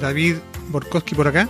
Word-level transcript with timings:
David 0.00 0.36
Borkowski 0.70 1.14
por 1.14 1.28
acá. 1.28 1.48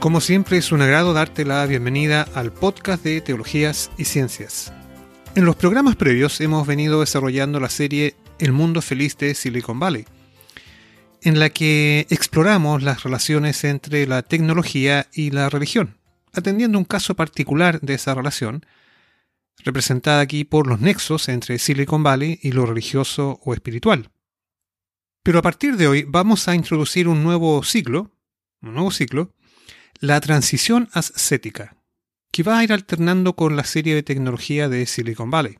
Como 0.00 0.20
siempre 0.20 0.56
es 0.56 0.72
un 0.72 0.82
agrado 0.82 1.12
darte 1.12 1.44
la 1.44 1.64
bienvenida 1.66 2.26
al 2.34 2.52
podcast 2.52 3.04
de 3.04 3.20
Teologías 3.20 3.90
y 3.98 4.04
Ciencias. 4.06 4.72
En 5.34 5.44
los 5.44 5.56
programas 5.56 5.96
previos 5.96 6.40
hemos 6.40 6.66
venido 6.66 7.00
desarrollando 7.00 7.60
la 7.60 7.68
serie 7.68 8.16
El 8.38 8.52
mundo 8.52 8.82
feliz 8.82 9.16
de 9.18 9.34
Silicon 9.34 9.78
Valley, 9.78 10.06
en 11.20 11.38
la 11.38 11.50
que 11.50 12.06
exploramos 12.10 12.82
las 12.82 13.02
relaciones 13.02 13.62
entre 13.64 14.06
la 14.06 14.22
tecnología 14.22 15.06
y 15.12 15.30
la 15.30 15.48
religión, 15.48 15.98
atendiendo 16.32 16.78
un 16.78 16.84
caso 16.84 17.14
particular 17.14 17.80
de 17.80 17.94
esa 17.94 18.14
relación, 18.14 18.66
representada 19.64 20.20
aquí 20.20 20.44
por 20.44 20.66
los 20.66 20.80
nexos 20.80 21.28
entre 21.28 21.58
Silicon 21.58 22.02
Valley 22.02 22.40
y 22.42 22.52
lo 22.52 22.66
religioso 22.66 23.38
o 23.44 23.54
espiritual. 23.54 24.11
Pero 25.22 25.38
a 25.38 25.42
partir 25.42 25.76
de 25.76 25.86
hoy 25.86 26.04
vamos 26.06 26.48
a 26.48 26.54
introducir 26.54 27.06
un 27.06 27.22
nuevo 27.22 27.62
ciclo, 27.62 28.10
un 28.60 28.74
nuevo 28.74 28.90
ciclo, 28.90 29.34
la 30.00 30.20
transición 30.20 30.88
ascética, 30.92 31.76
que 32.32 32.42
va 32.42 32.58
a 32.58 32.64
ir 32.64 32.72
alternando 32.72 33.36
con 33.36 33.54
la 33.54 33.64
serie 33.64 33.94
de 33.94 34.02
tecnología 34.02 34.68
de 34.68 34.84
Silicon 34.86 35.30
Valley. 35.30 35.58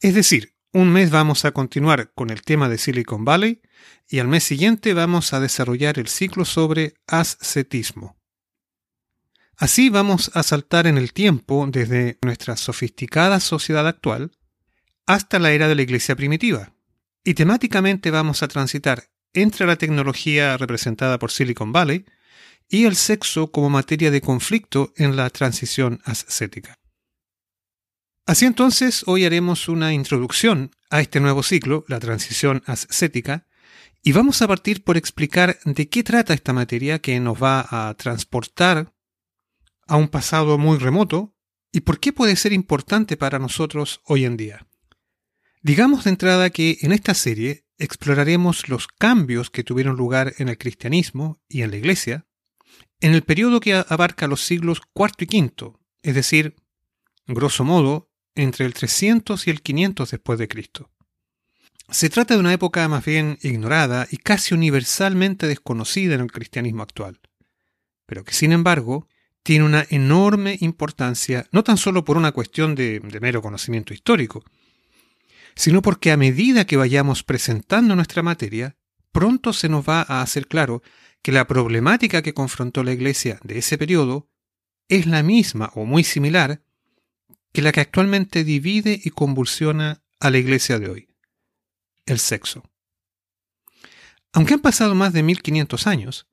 Es 0.00 0.14
decir, 0.14 0.54
un 0.72 0.90
mes 0.90 1.10
vamos 1.10 1.44
a 1.44 1.52
continuar 1.52 2.12
con 2.14 2.30
el 2.30 2.42
tema 2.42 2.68
de 2.68 2.78
Silicon 2.78 3.24
Valley 3.24 3.62
y 4.08 4.18
al 4.18 4.28
mes 4.28 4.44
siguiente 4.44 4.92
vamos 4.92 5.32
a 5.32 5.40
desarrollar 5.40 5.98
el 5.98 6.08
ciclo 6.08 6.44
sobre 6.44 6.94
ascetismo. 7.06 8.16
Así 9.56 9.90
vamos 9.90 10.30
a 10.34 10.42
saltar 10.42 10.86
en 10.86 10.98
el 10.98 11.12
tiempo 11.12 11.66
desde 11.70 12.18
nuestra 12.22 12.56
sofisticada 12.56 13.38
sociedad 13.40 13.86
actual 13.86 14.32
hasta 15.06 15.38
la 15.38 15.52
era 15.52 15.68
de 15.68 15.74
la 15.74 15.82
iglesia 15.82 16.16
primitiva, 16.16 16.74
y 17.24 17.34
temáticamente 17.34 18.10
vamos 18.10 18.42
a 18.42 18.48
transitar 18.48 19.04
entre 19.32 19.66
la 19.66 19.76
tecnología 19.76 20.56
representada 20.56 21.18
por 21.18 21.30
Silicon 21.30 21.72
Valley 21.72 22.04
y 22.68 22.84
el 22.84 22.96
sexo 22.96 23.50
como 23.50 23.70
materia 23.70 24.10
de 24.10 24.20
conflicto 24.20 24.92
en 24.96 25.16
la 25.16 25.30
transición 25.30 26.00
ascética. 26.04 26.78
Así 28.26 28.46
entonces, 28.46 29.02
hoy 29.06 29.24
haremos 29.24 29.68
una 29.68 29.92
introducción 29.92 30.70
a 30.90 31.00
este 31.00 31.20
nuevo 31.20 31.42
ciclo, 31.42 31.84
la 31.88 31.98
transición 31.98 32.62
ascética, 32.66 33.46
y 34.02 34.12
vamos 34.12 34.42
a 34.42 34.48
partir 34.48 34.84
por 34.84 34.96
explicar 34.96 35.58
de 35.64 35.88
qué 35.88 36.02
trata 36.02 36.34
esta 36.34 36.52
materia 36.52 37.00
que 37.00 37.18
nos 37.20 37.42
va 37.42 37.66
a 37.68 37.94
transportar 37.94 38.92
a 39.86 39.96
un 39.96 40.08
pasado 40.08 40.58
muy 40.58 40.78
remoto 40.78 41.36
y 41.72 41.80
por 41.80 42.00
qué 42.00 42.12
puede 42.12 42.36
ser 42.36 42.52
importante 42.52 43.16
para 43.16 43.38
nosotros 43.38 44.00
hoy 44.04 44.24
en 44.24 44.36
día. 44.36 44.66
Digamos 45.62 46.04
de 46.04 46.10
entrada 46.10 46.50
que 46.50 46.78
en 46.82 46.90
esta 46.90 47.14
serie 47.14 47.64
exploraremos 47.78 48.68
los 48.68 48.88
cambios 48.88 49.48
que 49.48 49.62
tuvieron 49.62 49.96
lugar 49.96 50.34
en 50.38 50.48
el 50.48 50.58
cristianismo 50.58 51.40
y 51.48 51.62
en 51.62 51.70
la 51.70 51.76
iglesia 51.76 52.26
en 53.00 53.14
el 53.14 53.22
periodo 53.22 53.60
que 53.60 53.74
abarca 53.74 54.28
los 54.28 54.44
siglos 54.44 54.80
IV 54.94 55.26
y 55.28 55.40
V, 55.40 55.72
es 56.02 56.14
decir, 56.14 56.56
grosso 57.26 57.64
modo, 57.64 58.10
entre 58.34 58.64
el 58.64 58.74
300 58.74 59.46
y 59.46 59.50
el 59.50 59.60
500 59.60 60.10
después 60.10 60.38
de 60.38 60.48
Cristo. 60.48 60.90
Se 61.90 62.08
trata 62.08 62.34
de 62.34 62.40
una 62.40 62.52
época 62.52 62.88
más 62.88 63.04
bien 63.04 63.38
ignorada 63.42 64.06
y 64.10 64.16
casi 64.18 64.54
universalmente 64.54 65.48
desconocida 65.48 66.14
en 66.14 66.20
el 66.22 66.32
cristianismo 66.32 66.82
actual, 66.82 67.20
pero 68.06 68.24
que 68.24 68.34
sin 68.34 68.52
embargo 68.52 69.08
tiene 69.42 69.64
una 69.64 69.84
enorme 69.90 70.56
importancia 70.60 71.46
no 71.50 71.64
tan 71.64 71.76
solo 71.76 72.04
por 72.04 72.16
una 72.16 72.32
cuestión 72.32 72.76
de, 72.76 73.00
de 73.00 73.20
mero 73.20 73.42
conocimiento 73.42 73.92
histórico, 73.92 74.44
sino 75.54 75.82
porque 75.82 76.12
a 76.12 76.16
medida 76.16 76.66
que 76.66 76.76
vayamos 76.76 77.22
presentando 77.22 77.94
nuestra 77.94 78.22
materia, 78.22 78.76
pronto 79.12 79.52
se 79.52 79.68
nos 79.68 79.88
va 79.88 80.04
a 80.08 80.22
hacer 80.22 80.46
claro 80.46 80.82
que 81.22 81.32
la 81.32 81.46
problemática 81.46 82.22
que 82.22 82.34
confrontó 82.34 82.82
la 82.82 82.92
Iglesia 82.92 83.38
de 83.44 83.58
ese 83.58 83.78
periodo 83.78 84.28
es 84.88 85.06
la 85.06 85.22
misma 85.22 85.70
o 85.74 85.84
muy 85.84 86.04
similar 86.04 86.62
que 87.52 87.62
la 87.62 87.72
que 87.72 87.80
actualmente 87.80 88.44
divide 88.44 89.00
y 89.02 89.10
convulsiona 89.10 90.02
a 90.20 90.30
la 90.30 90.38
Iglesia 90.38 90.78
de 90.78 90.88
hoy, 90.88 91.08
el 92.06 92.18
sexo. 92.18 92.62
Aunque 94.32 94.54
han 94.54 94.60
pasado 94.60 94.94
más 94.94 95.12
de 95.12 95.22
1500 95.22 95.86
años, 95.86 96.28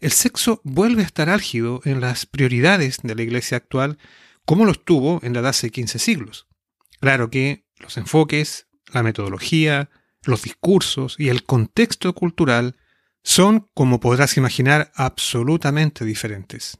el 0.00 0.12
sexo 0.12 0.60
vuelve 0.64 1.02
a 1.02 1.06
estar 1.06 1.30
álgido 1.30 1.80
en 1.84 2.00
las 2.00 2.26
prioridades 2.26 2.98
de 3.02 3.14
la 3.14 3.22
Iglesia 3.22 3.56
actual 3.56 3.98
como 4.44 4.64
lo 4.64 4.72
estuvo 4.72 5.20
en 5.22 5.32
la 5.32 5.42
de 5.42 5.48
hace 5.48 5.70
15 5.70 5.98
siglos. 5.98 6.46
Claro 7.00 7.30
que 7.30 7.63
los 7.84 7.96
enfoques, 7.98 8.66
la 8.92 9.02
metodología, 9.02 9.90
los 10.24 10.42
discursos 10.42 11.16
y 11.18 11.28
el 11.28 11.44
contexto 11.44 12.14
cultural 12.14 12.76
son, 13.22 13.68
como 13.74 14.00
podrás 14.00 14.36
imaginar, 14.36 14.90
absolutamente 14.94 16.04
diferentes. 16.04 16.78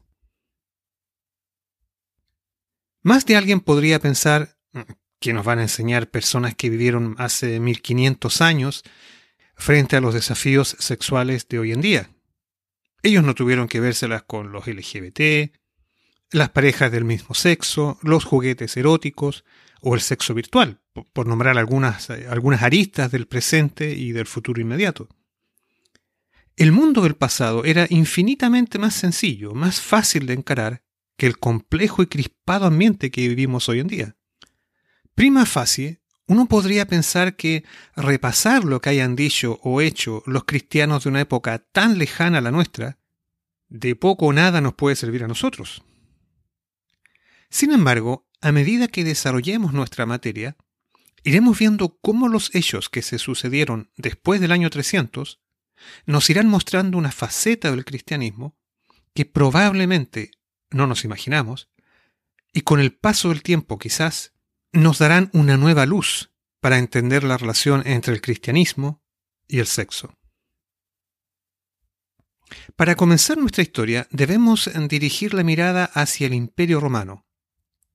Más 3.03 3.27
de 3.27 3.37
alguien 3.37 3.61
podría 3.61 4.01
pensar 4.01 4.57
mm, 4.73 4.81
que 5.21 5.33
nos 5.33 5.45
van 5.45 5.59
a 5.59 5.63
enseñar 5.63 6.11
personas 6.11 6.55
que 6.55 6.71
vivieron 6.71 7.15
hace 7.19 7.61
1500 7.61 8.41
años 8.41 8.83
frente 9.57 9.97
a 9.97 10.01
los 10.01 10.15
desafíos 10.15 10.77
sexuales 10.79 11.47
de 11.49 11.59
hoy 11.59 11.73
en 11.73 11.81
día. 11.83 12.11
Ellos 13.03 13.23
no 13.23 13.35
tuvieron 13.35 13.69
que 13.69 13.81
vérselas 13.81 14.23
con 14.23 14.53
los 14.53 14.67
LGBT, 14.67 15.53
las 16.31 16.49
parejas 16.49 16.91
del 16.91 17.05
mismo 17.05 17.35
sexo, 17.35 17.99
los 18.03 18.25
juguetes 18.25 18.77
eróticos 18.79 19.45
o 19.83 19.95
el 19.95 20.01
sexo 20.01 20.33
virtual 20.33 20.81
por 21.13 21.27
nombrar 21.27 21.59
algunas, 21.59 22.11
algunas 22.11 22.63
aristas 22.63 23.11
del 23.11 23.27
presente 23.27 23.95
y 23.95 24.13
del 24.13 24.27
futuro 24.27 24.61
inmediato. 24.61 25.09
El 26.57 26.71
mundo 26.71 27.03
del 27.03 27.17
pasado 27.17 27.65
era 27.65 27.87
infinitamente 27.91 28.79
más 28.79 28.95
sencillo, 28.95 29.55
más 29.55 29.81
fácil 29.81 30.27
de 30.27 30.35
encarar 30.35 30.85
que 31.17 31.27
el 31.27 31.39
complejo 31.39 32.03
y 32.03 32.07
crispado 32.07 32.67
ambiente 32.67 33.11
que 33.11 33.29
vivimos 33.29 33.69
hoy 33.69 33.81
en 33.81 33.89
día. 33.89 34.17
Prima 35.15 35.47
facie, 35.47 36.01
uno 36.27 36.47
podría 36.47 36.87
pensar 36.87 37.37
que 37.37 37.65
repasar 37.97 38.65
lo 38.65 38.81
que 38.81 38.91
hayan 38.91 39.17
dicho 39.17 39.59
o 39.63 39.81
hecho 39.81 40.23
los 40.27 40.45
cristianos 40.45 41.05
de 41.05 41.11
una 41.11 41.21
época 41.21 41.59
tan 41.59 41.99
lejana 41.99 42.39
a 42.39 42.41
la 42.41 42.51
nuestra, 42.51 42.99
de 43.69 43.97
poco 43.97 44.27
o 44.27 44.33
nada 44.33 44.61
nos 44.61 44.75
puede 44.75 44.97
servir 44.97 45.25
a 45.25 45.29
nosotros. 45.29 45.83
Sin 47.51 47.73
embargo, 47.73 48.27
a 48.41 48.53
medida 48.53 48.89
que 48.89 49.05
desarrollemos 49.05 49.73
nuestra 49.73 50.07
materia, 50.07 50.57
iremos 51.25 51.59
viendo 51.59 51.99
cómo 52.01 52.29
los 52.29 52.55
hechos 52.55 52.89
que 52.89 53.03
se 53.03 53.19
sucedieron 53.19 53.91
después 53.97 54.41
del 54.41 54.53
año 54.53 54.71
300 54.71 55.41
nos 56.07 56.31
irán 56.31 56.49
mostrando 56.49 56.99
una 56.99 57.11
faceta 57.11 57.71
del 57.71 57.85
cristianismo 57.85 58.57
que 59.15 59.25
probablemente 59.25 60.31
no 60.71 60.87
nos 60.87 61.05
imaginamos, 61.05 61.71
y 62.53 62.61
con 62.63 62.81
el 62.81 62.95
paso 62.95 63.31
del 63.31 63.43
tiempo 63.43 63.79
quizás 63.79 64.33
nos 64.73 64.99
darán 64.99 65.31
una 65.33 65.57
nueva 65.57 65.87
luz 65.87 66.33
para 66.61 66.79
entender 66.79 67.25
la 67.25 67.37
relación 67.37 67.83
entre 67.87 68.15
el 68.15 68.21
cristianismo 68.21 69.03
y 69.49 69.59
el 69.59 69.67
sexo. 69.67 70.17
Para 72.77 72.97
comenzar 72.97 73.39
nuestra 73.39 73.63
historia 73.63 74.07
debemos 74.11 74.71
dirigir 74.89 75.35
la 75.35 75.45
mirada 75.45 75.85
hacia 75.85 76.27
el 76.27 76.35
Imperio 76.35 76.81
Romano, 76.81 77.27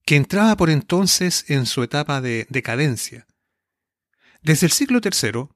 que 0.09 0.15
entraba 0.15 0.57
por 0.57 0.71
entonces 0.71 1.45
en 1.49 1.67
su 1.67 1.83
etapa 1.83 2.19
de 2.19 2.47
decadencia. 2.49 3.27
Desde 4.41 4.65
el 4.65 4.71
siglo 4.71 5.01
III, 5.03 5.49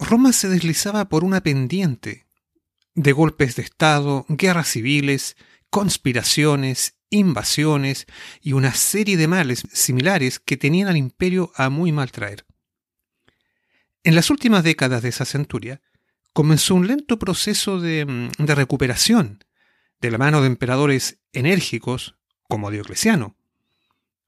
Roma 0.00 0.32
se 0.32 0.48
deslizaba 0.48 1.08
por 1.08 1.22
una 1.22 1.40
pendiente 1.40 2.26
de 2.96 3.12
golpes 3.12 3.54
de 3.54 3.62
Estado, 3.62 4.26
guerras 4.28 4.70
civiles, 4.70 5.36
conspiraciones, 5.70 6.96
invasiones 7.10 8.06
y 8.40 8.54
una 8.54 8.74
serie 8.74 9.16
de 9.16 9.28
males 9.28 9.62
similares 9.72 10.40
que 10.40 10.56
tenían 10.56 10.88
al 10.88 10.96
imperio 10.96 11.52
a 11.54 11.70
muy 11.70 11.92
mal 11.92 12.10
traer. 12.10 12.44
En 14.02 14.16
las 14.16 14.30
últimas 14.30 14.64
décadas 14.64 15.02
de 15.02 15.10
esa 15.10 15.26
centuria, 15.26 15.80
comenzó 16.32 16.74
un 16.74 16.88
lento 16.88 17.20
proceso 17.20 17.78
de, 17.78 18.32
de 18.36 18.54
recuperación 18.56 19.44
de 20.00 20.10
la 20.10 20.18
mano 20.18 20.40
de 20.40 20.48
emperadores 20.48 21.20
enérgicos 21.32 22.18
como 22.48 22.72
Diocleciano, 22.72 23.36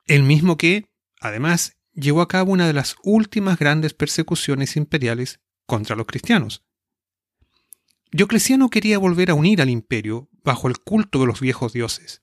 el 0.08 0.22
mismo 0.22 0.56
que, 0.56 0.90
además, 1.20 1.76
llevó 1.92 2.22
a 2.22 2.28
cabo 2.28 2.52
una 2.52 2.66
de 2.66 2.72
las 2.72 2.96
últimas 3.02 3.58
grandes 3.58 3.94
persecuciones 3.94 4.76
imperiales 4.76 5.40
contra 5.66 5.96
los 5.96 6.06
cristianos. 6.06 6.64
Diocleciano 8.10 8.70
quería 8.70 8.98
volver 8.98 9.30
a 9.30 9.34
unir 9.34 9.60
al 9.60 9.68
imperio 9.68 10.30
bajo 10.42 10.66
el 10.68 10.78
culto 10.78 11.20
de 11.20 11.26
los 11.26 11.40
viejos 11.40 11.74
dioses, 11.74 12.22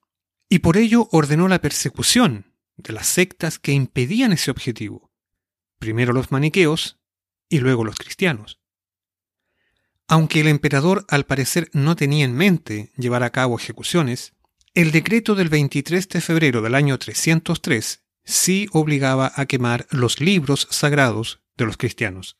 y 0.49 0.59
por 0.59 0.77
ello 0.77 1.07
ordenó 1.11 1.47
la 1.47 1.61
persecución 1.61 2.55
de 2.75 2.93
las 2.93 3.05
sectas 3.07 3.59
que 3.59 3.71
impedían 3.71 4.33
ese 4.33 4.49
objetivo, 4.49 5.11
primero 5.77 6.11
los 6.11 6.31
maniqueos 6.31 6.99
y 7.49 7.59
luego 7.59 7.83
los 7.83 7.97
cristianos. 7.97 8.59
Aunque 10.07 10.41
el 10.41 10.47
emperador 10.47 11.05
al 11.07 11.25
parecer 11.25 11.69
no 11.73 11.95
tenía 11.95 12.25
en 12.25 12.33
mente 12.33 12.91
llevar 12.97 13.23
a 13.23 13.31
cabo 13.31 13.57
ejecuciones, 13.57 14.33
el 14.75 14.91
decreto 14.91 15.35
del 15.35 15.47
23 15.47 16.09
de 16.09 16.19
febrero 16.19 16.61
del 16.61 16.75
año 16.75 16.99
303 16.99 18.03
sí 18.25 18.67
obligaba 18.73 19.31
a 19.33 19.45
quemar 19.45 19.87
los 19.89 20.19
libros 20.19 20.67
sagrados 20.69 21.41
de 21.55 21.65
los 21.65 21.77
cristianos. 21.77 22.37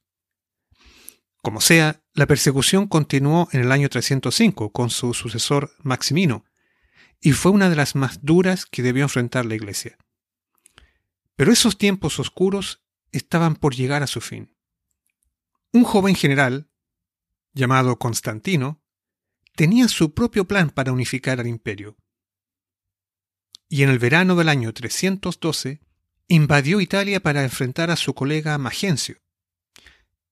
Como 1.41 1.61
sea, 1.61 2.03
la 2.13 2.25
persecución 2.27 2.87
continuó 2.87 3.47
en 3.53 3.61
el 3.61 3.71
año 3.71 3.87
305 3.87 4.73
con 4.73 4.89
su 4.89 5.13
sucesor 5.13 5.71
Maximino, 5.81 6.43
y 7.21 7.31
fue 7.31 7.53
una 7.53 7.69
de 7.69 7.77
las 7.77 7.95
más 7.95 8.19
duras 8.25 8.65
que 8.65 8.83
debió 8.83 9.03
enfrentar 9.03 9.45
la 9.45 9.55
Iglesia. 9.55 9.97
Pero 11.37 11.53
esos 11.53 11.77
tiempos 11.77 12.19
oscuros 12.19 12.83
estaban 13.13 13.55
por 13.55 13.75
llegar 13.75 14.03
a 14.03 14.07
su 14.07 14.19
fin. 14.19 14.57
Un 15.71 15.85
joven 15.85 16.15
general, 16.15 16.69
llamado 17.53 17.97
Constantino, 17.97 18.83
tenía 19.55 19.87
su 19.87 20.13
propio 20.13 20.45
plan 20.45 20.69
para 20.69 20.91
unificar 20.91 21.39
al 21.39 21.47
imperio. 21.47 21.95
Y 23.69 23.83
en 23.83 23.89
el 23.89 23.99
verano 23.99 24.35
del 24.35 24.49
año 24.49 24.73
312 24.73 25.81
invadió 26.27 26.81
Italia 26.81 27.19
para 27.19 27.43
enfrentar 27.43 27.91
a 27.91 27.95
su 27.95 28.13
colega 28.13 28.57
Magencio. 28.57 29.17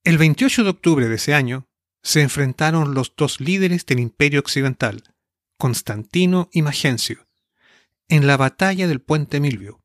El 0.04 0.18
28 0.18 0.64
de 0.64 0.70
octubre 0.70 1.08
de 1.08 1.16
ese 1.16 1.34
año 1.34 1.68
se 2.02 2.22
enfrentaron 2.22 2.94
los 2.94 3.14
dos 3.16 3.40
líderes 3.40 3.86
del 3.86 4.00
imperio 4.00 4.40
occidental, 4.40 5.04
Constantino 5.58 6.50
y 6.52 6.62
Magencio, 6.62 7.28
en 8.10 8.28
la 8.28 8.36
batalla 8.36 8.88
del 8.88 9.02
puente 9.02 9.40
Milvio, 9.40 9.82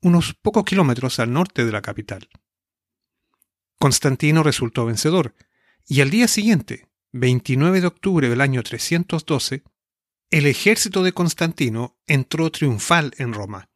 unos 0.00 0.34
pocos 0.34 0.64
kilómetros 0.64 1.18
al 1.18 1.32
norte 1.32 1.64
de 1.64 1.72
la 1.72 1.82
capital. 1.82 2.28
Constantino 3.78 4.42
resultó 4.42 4.86
vencedor, 4.86 5.34
y 5.86 6.00
al 6.00 6.10
día 6.10 6.28
siguiente, 6.28 6.88
29 7.12 7.80
de 7.80 7.86
octubre 7.86 8.28
del 8.28 8.40
año 8.40 8.62
312, 8.62 9.64
el 10.30 10.46
ejército 10.46 11.02
de 11.02 11.12
Constantino 11.12 11.96
entró 12.06 12.50
triunfal 12.50 13.12
en 13.18 13.32
Roma. 13.32 13.70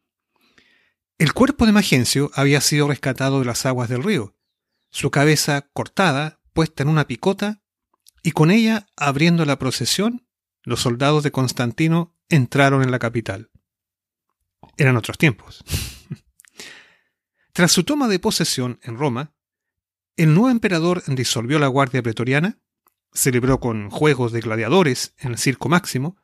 El 1.17 1.33
cuerpo 1.33 1.65
de 1.65 1.71
Magencio 1.71 2.31
había 2.33 2.61
sido 2.61 2.87
rescatado 2.87 3.39
de 3.39 3.45
las 3.45 3.65
aguas 3.65 3.89
del 3.89 4.03
río, 4.03 4.35
su 4.89 5.11
cabeza 5.11 5.69
cortada, 5.73 6.41
puesta 6.53 6.83
en 6.83 6.89
una 6.89 7.07
picota, 7.07 7.61
y 8.23 8.31
con 8.31 8.51
ella, 8.51 8.87
abriendo 8.97 9.45
la 9.45 9.57
procesión, 9.57 10.27
los 10.63 10.81
soldados 10.81 11.23
de 11.23 11.31
Constantino 11.31 12.15
entraron 12.29 12.83
en 12.83 12.91
la 12.91 12.99
capital. 12.99 13.49
Eran 14.77 14.97
otros 14.97 15.17
tiempos. 15.17 15.63
Tras 17.53 17.71
su 17.71 17.83
toma 17.83 18.07
de 18.07 18.19
posesión 18.19 18.79
en 18.83 18.97
Roma, 18.97 19.33
el 20.17 20.33
nuevo 20.33 20.49
emperador 20.49 21.03
disolvió 21.07 21.57
la 21.59 21.67
Guardia 21.67 22.03
Pretoriana, 22.03 22.59
celebró 23.13 23.59
con 23.59 23.89
juegos 23.89 24.31
de 24.31 24.41
gladiadores 24.41 25.15
en 25.17 25.31
el 25.31 25.37
Circo 25.37 25.69
Máximo 25.69 26.17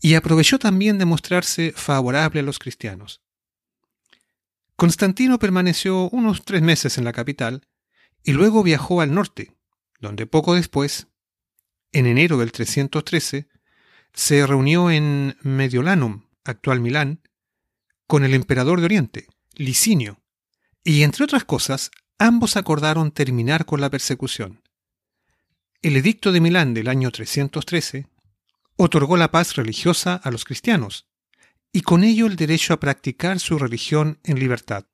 y 0.00 0.14
aprovechó 0.14 0.58
también 0.58 0.98
de 0.98 1.04
mostrarse 1.04 1.72
favorable 1.74 2.40
a 2.40 2.42
los 2.42 2.58
cristianos. 2.58 3.22
Constantino 4.76 5.38
permaneció 5.38 6.08
unos 6.10 6.44
tres 6.44 6.62
meses 6.62 6.98
en 6.98 7.04
la 7.04 7.12
capital 7.12 7.68
y 8.24 8.32
luego 8.32 8.62
viajó 8.62 9.00
al 9.00 9.14
norte, 9.14 9.54
donde 10.00 10.26
poco 10.26 10.54
después, 10.54 11.06
en 11.92 12.06
enero 12.06 12.38
del 12.38 12.52
313, 12.52 13.48
se 14.12 14.46
reunió 14.46 14.90
en 14.90 15.36
Mediolanum, 15.42 16.24
actual 16.44 16.80
Milán, 16.80 17.20
con 18.06 18.24
el 18.24 18.34
emperador 18.34 18.80
de 18.80 18.86
Oriente, 18.86 19.26
Licinio, 19.54 20.20
y 20.84 21.02
entre 21.02 21.24
otras 21.24 21.44
cosas, 21.44 21.90
ambos 22.18 22.56
acordaron 22.56 23.12
terminar 23.12 23.64
con 23.64 23.80
la 23.80 23.90
persecución. 23.90 24.62
El 25.80 25.96
edicto 25.96 26.32
de 26.32 26.40
Milán 26.40 26.74
del 26.74 26.88
año 26.88 27.10
313 27.10 28.06
otorgó 28.76 29.16
la 29.16 29.30
paz 29.30 29.56
religiosa 29.56 30.14
a 30.14 30.30
los 30.30 30.44
cristianos, 30.44 31.08
y 31.72 31.82
con 31.82 32.04
ello 32.04 32.26
el 32.26 32.36
derecho 32.36 32.74
a 32.74 32.80
practicar 32.80 33.40
su 33.40 33.58
religión 33.58 34.20
en 34.24 34.38
libertad. 34.38 34.86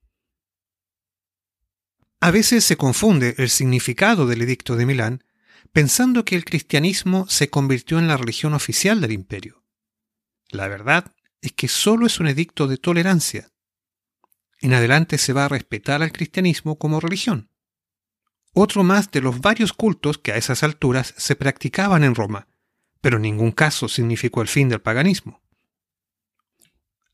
A 2.20 2.30
veces 2.30 2.64
se 2.64 2.76
confunde 2.76 3.34
el 3.38 3.48
significado 3.48 4.26
del 4.26 4.42
edicto 4.42 4.76
de 4.76 4.86
Milán 4.86 5.24
pensando 5.72 6.24
que 6.24 6.34
el 6.34 6.44
cristianismo 6.44 7.26
se 7.28 7.50
convirtió 7.50 7.98
en 7.98 8.08
la 8.08 8.16
religión 8.16 8.54
oficial 8.54 9.00
del 9.00 9.12
imperio. 9.12 9.64
La 10.50 10.66
verdad 10.66 11.14
es 11.40 11.52
que 11.52 11.68
solo 11.68 12.06
es 12.06 12.18
un 12.20 12.26
edicto 12.26 12.66
de 12.66 12.78
tolerancia. 12.78 13.52
En 14.60 14.74
adelante 14.74 15.18
se 15.18 15.32
va 15.32 15.44
a 15.44 15.48
respetar 15.48 16.02
al 16.02 16.10
cristianismo 16.10 16.78
como 16.78 17.00
religión. 17.00 17.50
Otro 18.52 18.82
más 18.82 19.10
de 19.10 19.20
los 19.20 19.40
varios 19.40 19.72
cultos 19.72 20.18
que 20.18 20.32
a 20.32 20.36
esas 20.36 20.62
alturas 20.62 21.14
se 21.16 21.36
practicaban 21.36 22.02
en 22.02 22.14
Roma, 22.14 22.47
pero 23.00 23.16
en 23.16 23.22
ningún 23.22 23.52
caso 23.52 23.88
significó 23.88 24.42
el 24.42 24.48
fin 24.48 24.68
del 24.68 24.80
paganismo. 24.80 25.40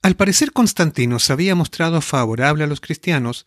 Al 0.03 0.17
parecer 0.17 0.53
Constantino 0.53 1.19
se 1.19 1.33
había 1.33 1.55
mostrado 1.55 2.01
favorable 2.01 2.65
a 2.65 2.67
los 2.67 2.81
cristianos 2.81 3.47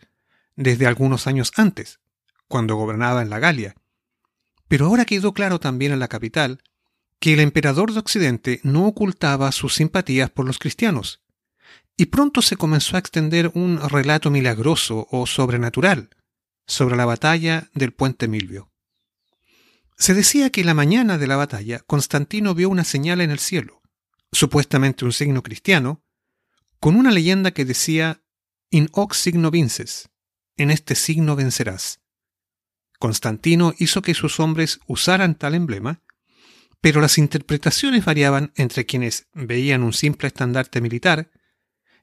desde 0.56 0.86
algunos 0.86 1.26
años 1.26 1.52
antes, 1.56 2.00
cuando 2.48 2.74
gobernaba 2.74 3.22
en 3.22 3.30
la 3.30 3.38
Galia, 3.38 3.76
pero 4.66 4.86
ahora 4.86 5.04
quedó 5.04 5.32
claro 5.32 5.60
también 5.60 5.92
en 5.92 6.00
la 6.00 6.08
capital 6.08 6.62
que 7.20 7.32
el 7.34 7.40
emperador 7.40 7.92
de 7.92 7.98
Occidente 7.98 8.60
no 8.62 8.86
ocultaba 8.86 9.50
sus 9.52 9.74
simpatías 9.74 10.30
por 10.30 10.46
los 10.46 10.58
cristianos, 10.58 11.22
y 11.96 12.06
pronto 12.06 12.42
se 12.42 12.56
comenzó 12.56 12.96
a 12.96 13.00
extender 13.00 13.50
un 13.54 13.80
relato 13.88 14.30
milagroso 14.30 15.08
o 15.10 15.26
sobrenatural 15.26 16.10
sobre 16.66 16.96
la 16.96 17.06
batalla 17.06 17.70
del 17.74 17.92
puente 17.92 18.28
Milvio. 18.28 18.70
Se 19.98 20.14
decía 20.14 20.50
que 20.50 20.62
la 20.62 20.74
mañana 20.74 21.18
de 21.18 21.26
la 21.26 21.36
batalla 21.36 21.80
Constantino 21.80 22.54
vio 22.54 22.68
una 22.70 22.84
señal 22.84 23.20
en 23.20 23.32
el 23.32 23.40
cielo, 23.40 23.82
supuestamente 24.30 25.04
un 25.04 25.12
signo 25.12 25.42
cristiano, 25.42 26.04
con 26.78 26.94
una 26.94 27.10
leyenda 27.10 27.50
que 27.50 27.64
decía 27.64 28.22
In 28.70 28.88
hoc 28.92 29.14
signo 29.14 29.50
vinces, 29.50 30.08
en 30.56 30.70
este 30.70 30.94
signo 30.94 31.34
vencerás. 31.34 32.00
Constantino 33.00 33.74
hizo 33.78 34.00
que 34.00 34.14
sus 34.14 34.38
hombres 34.38 34.78
usaran 34.86 35.34
tal 35.34 35.54
emblema, 35.54 36.02
pero 36.80 37.00
las 37.00 37.18
interpretaciones 37.18 38.04
variaban 38.04 38.52
entre 38.54 38.86
quienes 38.86 39.26
veían 39.32 39.82
un 39.82 39.92
simple 39.92 40.28
estandarte 40.28 40.80
militar 40.80 41.32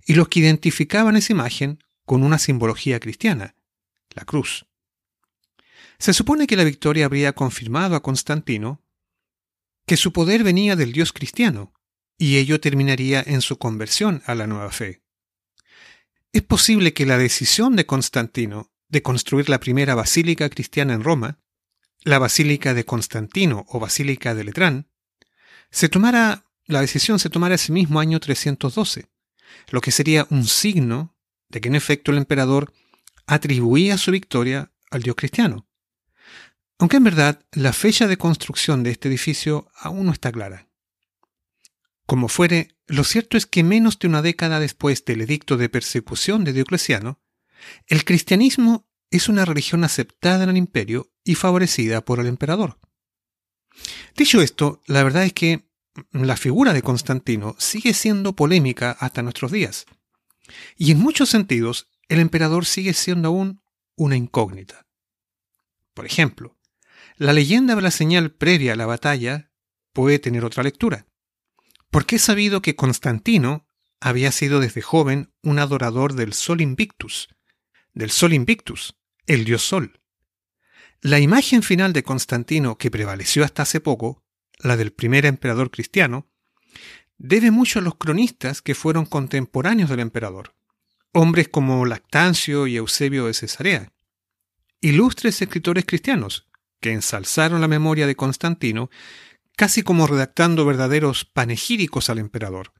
y 0.05 0.15
los 0.15 0.27
que 0.27 0.41
identificaban 0.41 1.15
esa 1.15 1.31
imagen 1.31 1.79
con 2.05 2.23
una 2.23 2.39
simbología 2.39 2.99
cristiana, 2.99 3.55
la 4.09 4.25
cruz. 4.25 4.67
Se 5.97 6.13
supone 6.13 6.47
que 6.47 6.55
la 6.55 6.63
victoria 6.63 7.05
habría 7.05 7.33
confirmado 7.33 7.95
a 7.95 8.03
Constantino 8.03 8.83
que 9.85 9.97
su 9.97 10.11
poder 10.11 10.43
venía 10.43 10.75
del 10.75 10.91
Dios 10.91 11.13
cristiano, 11.13 11.73
y 12.17 12.37
ello 12.37 12.59
terminaría 12.59 13.23
en 13.25 13.41
su 13.41 13.57
conversión 13.57 14.23
a 14.25 14.35
la 14.35 14.47
nueva 14.47 14.71
fe. 14.71 15.03
Es 16.31 16.41
posible 16.41 16.93
que 16.93 17.05
la 17.05 17.17
decisión 17.17 17.75
de 17.75 17.85
Constantino 17.85 18.71
de 18.87 19.01
construir 19.01 19.49
la 19.49 19.59
primera 19.59 19.95
basílica 19.95 20.49
cristiana 20.49 20.93
en 20.93 21.03
Roma, 21.03 21.39
la 22.03 22.19
Basílica 22.19 22.73
de 22.73 22.85
Constantino 22.85 23.65
o 23.69 23.79
Basílica 23.79 24.35
de 24.35 24.43
Letrán, 24.43 24.89
se 25.71 25.89
tomara, 25.89 26.45
la 26.65 26.81
decisión 26.81 27.19
se 27.19 27.29
tomara 27.29 27.55
ese 27.55 27.71
mismo 27.71 27.99
año 27.99 28.19
312, 28.19 29.09
lo 29.69 29.81
que 29.81 29.91
sería 29.91 30.27
un 30.29 30.45
signo 30.45 31.15
de 31.49 31.61
que 31.61 31.67
en 31.67 31.75
efecto 31.75 32.11
el 32.11 32.17
emperador 32.17 32.73
atribuía 33.25 33.97
su 33.97 34.11
victoria 34.11 34.71
al 34.91 35.01
dios 35.01 35.15
cristiano. 35.15 35.67
Aunque 36.77 36.97
en 36.97 37.03
verdad 37.03 37.45
la 37.51 37.73
fecha 37.73 38.07
de 38.07 38.17
construcción 38.17 38.83
de 38.83 38.91
este 38.91 39.07
edificio 39.07 39.69
aún 39.75 40.05
no 40.05 40.11
está 40.11 40.31
clara. 40.31 40.67
Como 42.05 42.27
fuere, 42.27 42.77
lo 42.87 43.03
cierto 43.03 43.37
es 43.37 43.45
que 43.45 43.63
menos 43.63 43.97
de 43.97 44.07
una 44.07 44.21
década 44.21 44.59
después 44.59 45.03
del 45.05 45.21
edicto 45.21 45.57
de 45.57 45.69
persecución 45.69 46.43
de 46.43 46.53
Diocleciano, 46.53 47.19
el 47.87 48.03
cristianismo 48.05 48.87
es 49.09 49.29
una 49.29 49.45
religión 49.45 49.83
aceptada 49.83 50.43
en 50.43 50.49
el 50.49 50.57
imperio 50.57 51.11
y 51.23 51.35
favorecida 51.35 52.03
por 52.03 52.19
el 52.19 52.27
emperador. 52.27 52.79
Dicho 54.15 54.41
esto, 54.41 54.81
la 54.85 55.03
verdad 55.03 55.23
es 55.23 55.33
que 55.33 55.67
la 56.11 56.37
figura 56.37 56.73
de 56.73 56.81
Constantino 56.81 57.55
sigue 57.57 57.93
siendo 57.93 58.35
polémica 58.35 58.91
hasta 58.91 59.21
nuestros 59.21 59.51
días. 59.51 59.85
Y 60.77 60.91
en 60.91 60.99
muchos 60.99 61.29
sentidos, 61.29 61.87
el 62.07 62.19
emperador 62.19 62.65
sigue 62.65 62.93
siendo 62.93 63.29
aún 63.29 63.61
una 63.95 64.15
incógnita. 64.15 64.85
Por 65.93 66.05
ejemplo, 66.05 66.54
la 67.17 67.31
leyenda 67.31 67.75
de 67.75 67.81
la 67.81 67.91
señal 67.91 68.31
previa 68.31 68.73
a 68.73 68.75
la 68.75 68.85
batalla 68.85 69.51
puede 69.93 70.19
tener 70.19 70.43
otra 70.43 70.63
lectura. 70.63 71.07
Porque 71.89 72.17
he 72.17 72.19
sabido 72.19 72.61
que 72.61 72.75
Constantino 72.75 73.67
había 74.01 74.31
sido 74.31 74.59
desde 74.59 74.81
joven 74.81 75.33
un 75.41 75.59
adorador 75.59 76.13
del 76.13 76.33
Sol 76.33 76.59
Invictus, 76.59 77.29
del 77.93 78.11
Sol 78.11 78.33
Invictus, 78.33 78.95
el 79.27 79.45
dios 79.45 79.63
Sol. 79.63 80.01
La 81.01 81.19
imagen 81.19 81.63
final 81.63 81.93
de 81.93 82.03
Constantino 82.03 82.77
que 82.77 82.91
prevaleció 82.91 83.45
hasta 83.45 83.63
hace 83.63 83.79
poco, 83.79 84.23
la 84.59 84.75
del 84.75 84.91
primer 84.91 85.25
emperador 85.25 85.71
cristiano, 85.71 86.27
debe 87.17 87.51
mucho 87.51 87.79
a 87.79 87.81
los 87.81 87.95
cronistas 87.95 88.61
que 88.61 88.75
fueron 88.75 89.05
contemporáneos 89.05 89.89
del 89.89 90.01
emperador, 90.01 90.53
hombres 91.13 91.47
como 91.47 91.85
Lactancio 91.85 92.67
y 92.67 92.75
Eusebio 92.75 93.27
de 93.27 93.33
Cesarea, 93.33 93.93
ilustres 94.81 95.41
escritores 95.41 95.85
cristianos 95.85 96.49
que 96.85 96.91
ensalzaron 96.91 97.61
la 97.61 97.67
memoria 97.67 98.05
de 98.05 98.15
Constantino 98.15 98.91
casi 99.57 99.81
como 99.81 100.05
redactando 100.05 100.67
verdaderos 100.67 101.25
panegíricos 101.25 102.11
al 102.11 102.19
emperador. 102.19 102.73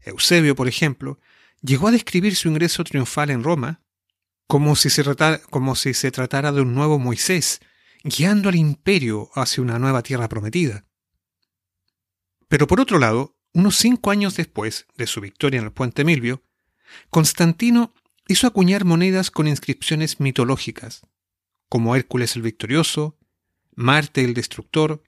Eusebio, 0.00 0.56
por 0.56 0.66
ejemplo, 0.66 1.20
llegó 1.62 1.86
a 1.86 1.92
describir 1.92 2.34
su 2.34 2.48
ingreso 2.48 2.82
triunfal 2.82 3.30
en 3.30 3.44
Roma 3.44 3.80
como 4.48 4.74
si 4.74 4.90
se 4.90 5.04
tratara, 5.04 5.38
como 5.50 5.76
si 5.76 5.94
se 5.94 6.10
tratara 6.10 6.50
de 6.50 6.62
un 6.62 6.74
nuevo 6.74 6.98
Moisés 6.98 7.60
guiando 8.02 8.48
al 8.48 8.56
imperio 8.56 9.30
hacia 9.36 9.62
una 9.62 9.78
nueva 9.78 10.02
tierra 10.02 10.28
prometida. 10.28 10.84
Pero 12.48 12.66
por 12.66 12.80
otro 12.80 12.98
lado, 12.98 13.36
unos 13.52 13.76
cinco 13.76 14.10
años 14.10 14.34
después 14.34 14.86
de 14.96 15.06
su 15.06 15.20
victoria 15.20 15.60
en 15.60 15.66
el 15.66 15.72
puente 15.72 16.02
Milvio, 16.02 16.42
Constantino 17.08 17.94
hizo 18.26 18.48
acuñar 18.48 18.84
monedas 18.84 19.30
con 19.30 19.46
inscripciones 19.46 20.18
mitológicas, 20.18 21.02
como 21.68 21.94
Hércules 21.94 22.34
el 22.34 22.42
Victorioso, 22.42 23.17
Marte 23.80 24.24
el 24.24 24.34
Destructor, 24.34 25.04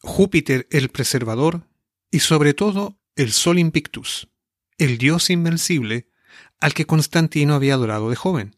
Júpiter 0.00 0.66
el 0.70 0.88
Preservador 0.88 1.68
y 2.10 2.20
sobre 2.20 2.54
todo 2.54 2.98
el 3.16 3.32
Sol 3.32 3.58
Invictus, 3.58 4.30
el 4.78 4.96
dios 4.96 5.28
invencible 5.28 6.08
al 6.58 6.72
que 6.72 6.86
Constantino 6.86 7.54
había 7.54 7.74
adorado 7.74 8.08
de 8.08 8.16
joven. 8.16 8.56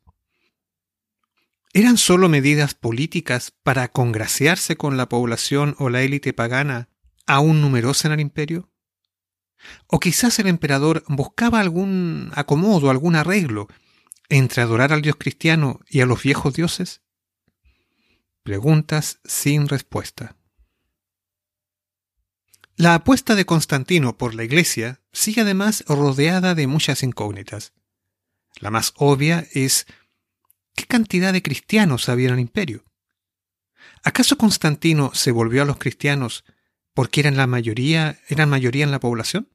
¿Eran 1.73 1.97
solo 1.97 2.29
medidas 2.29 2.75
políticas 2.75 3.55
para 3.65 3.89
congraciarse 3.89 4.77
con 4.77 4.97
la 4.97 5.09
población 5.09 5.75
o 5.81 5.91
la 5.91 6.03
élite 6.03 6.33
pagana 6.33 6.89
aún 7.27 7.61
numerosa 7.61 8.07
en 8.07 8.15
el 8.15 8.21
imperio? 8.21 8.71
¿O 9.89 9.99
quizás 9.99 10.39
el 10.39 10.47
emperador 10.47 11.03
buscaba 11.09 11.59
algún 11.59 12.31
acomodo, 12.37 12.89
algún 12.89 13.17
arreglo 13.17 13.67
entre 14.29 14.63
adorar 14.63 14.93
al 14.93 15.03
dios 15.03 15.17
cristiano 15.17 15.81
y 15.89 16.03
a 16.03 16.07
los 16.07 16.23
viejos 16.23 16.55
dioses? 16.55 17.03
Preguntas 18.47 19.19
sin 19.25 19.67
respuesta. 19.67 20.37
La 22.77 22.95
apuesta 22.95 23.35
de 23.35 23.45
Constantino 23.45 24.17
por 24.17 24.37
la 24.37 24.45
Iglesia 24.45 25.01
sigue 25.13 25.41
además 25.41 25.83
rodeada 25.89 26.55
de 26.55 26.69
muchas 26.69 27.03
incógnitas. 27.03 27.73
La 28.61 28.71
más 28.71 28.93
obvia 28.99 29.49
es 29.53 29.89
¿qué 30.77 30.85
cantidad 30.85 31.33
de 31.33 31.43
cristianos 31.43 32.09
había 32.09 32.29
en 32.29 32.35
el 32.35 32.41
imperio? 32.41 32.85
¿Acaso 34.05 34.39
Constantino 34.39 35.11
se 35.13 35.33
volvió 35.33 35.63
a 35.63 35.67
los 35.67 35.79
cristianos 35.79 36.45
porque 36.95 37.19
eran 37.19 37.37
la 37.37 37.49
mayoría, 37.49 38.21
eran 38.29 38.49
mayoría 38.49 38.85
en 38.85 38.93
la 38.93 39.01
población? 39.01 39.49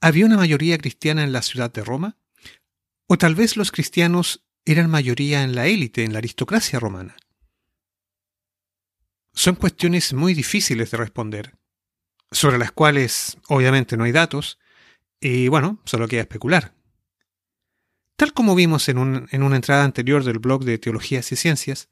¿Había 0.00 0.26
una 0.26 0.36
mayoría 0.36 0.78
cristiana 0.78 1.22
en 1.22 1.30
la 1.30 1.42
ciudad 1.42 1.72
de 1.72 1.84
Roma? 1.84 2.16
¿O 3.06 3.18
tal 3.18 3.36
vez 3.36 3.56
los 3.56 3.70
cristianos 3.70 4.44
eran 4.64 4.90
mayoría 4.90 5.44
en 5.44 5.54
la 5.54 5.68
élite, 5.68 6.02
en 6.02 6.12
la 6.12 6.18
aristocracia 6.18 6.80
romana? 6.80 7.14
Son 9.36 9.54
cuestiones 9.54 10.14
muy 10.14 10.32
difíciles 10.32 10.90
de 10.90 10.96
responder, 10.96 11.54
sobre 12.30 12.56
las 12.56 12.72
cuales 12.72 13.36
obviamente 13.48 13.98
no 13.98 14.04
hay 14.04 14.12
datos, 14.12 14.58
y 15.20 15.48
bueno, 15.48 15.78
solo 15.84 16.08
queda 16.08 16.22
especular. 16.22 16.74
Tal 18.16 18.32
como 18.32 18.54
vimos 18.54 18.88
en, 18.88 18.96
una 18.96 19.56
entrada 19.56 19.84
anterior 19.84 20.24
del 20.24 20.38
blog 20.38 20.64
de 20.64 20.78
Teologías 20.78 21.30
y 21.32 21.36
Ciencias, 21.36 21.90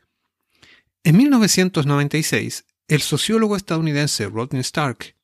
en 1.04 1.18
1996 1.18 2.64
el 2.88 3.02
sociólogo 3.02 3.56
estadounidense 3.56 4.26
Rodney 4.26 4.62
Stark 4.62 5.14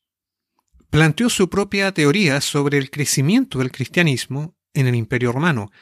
planteó 0.91 1.31
su 1.31 1.49
propia 1.49 1.93
teoría 1.93 2.43
sobre 2.43 2.77
el 2.77 2.91
crecimiento 2.91 3.61
del 3.61 3.73
cristianismo 3.73 4.55
en 4.75 4.87
el 4.87 4.95
Imperio 4.95 5.33
Romano, 5.33 5.73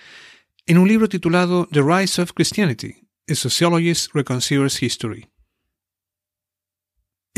en 0.67 0.79
un 0.79 0.87
libro 0.87 1.09
titulado 1.09 1.69
The 1.73 1.83
Rise 1.83 2.23
of 2.23 2.33
Christianity, 2.33 3.09
A 3.29 3.35
Sociologist 3.35 4.15
Reconsiders 4.15 4.81
History. 4.81 5.29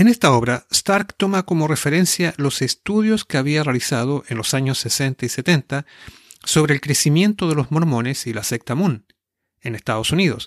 En 0.00 0.08
esta 0.08 0.32
obra, 0.32 0.66
Stark 0.70 1.12
toma 1.18 1.42
como 1.42 1.68
referencia 1.68 2.32
los 2.38 2.62
estudios 2.62 3.26
que 3.26 3.36
había 3.36 3.62
realizado 3.62 4.24
en 4.28 4.38
los 4.38 4.54
años 4.54 4.78
60 4.78 5.26
y 5.26 5.28
70 5.28 5.84
sobre 6.42 6.72
el 6.72 6.80
crecimiento 6.80 7.50
de 7.50 7.54
los 7.54 7.70
mormones 7.70 8.26
y 8.26 8.32
la 8.32 8.42
secta 8.42 8.74
Moon 8.74 9.04
en 9.60 9.74
Estados 9.74 10.10
Unidos, 10.10 10.46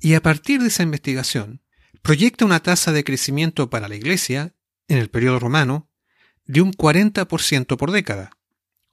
y 0.00 0.14
a 0.14 0.22
partir 0.22 0.60
de 0.60 0.66
esa 0.66 0.82
investigación, 0.82 1.62
proyecta 2.02 2.44
una 2.44 2.64
tasa 2.64 2.90
de 2.90 3.04
crecimiento 3.04 3.70
para 3.70 3.86
la 3.86 3.94
Iglesia 3.94 4.56
en 4.88 4.98
el 4.98 5.08
periodo 5.08 5.38
romano 5.38 5.88
de 6.46 6.60
un 6.60 6.72
40% 6.72 7.76
por 7.76 7.92
década, 7.92 8.32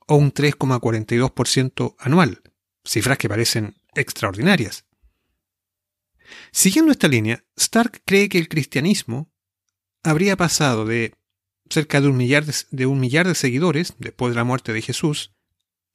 o 0.06 0.16
un 0.18 0.32
3,42% 0.32 1.96
anual, 1.98 2.44
cifras 2.86 3.18
que 3.18 3.30
parecen 3.30 3.82
extraordinarias. 3.96 4.86
Siguiendo 6.52 6.92
esta 6.92 7.08
línea, 7.08 7.44
Stark 7.56 8.04
cree 8.06 8.30
que 8.30 8.38
el 8.38 8.48
cristianismo 8.48 9.32
habría 10.04 10.36
pasado 10.38 10.86
de 10.86 11.14
cerca 11.70 12.02
de 12.02 12.08
un 12.08 12.18
millar 12.18 12.46
de, 12.46 13.36
seguidores 13.36 13.94
después 14.00 14.32
de 14.32 14.38
la 14.38 14.44
muerte 14.44 14.74
de 14.74 14.82
Jesús 14.82 15.34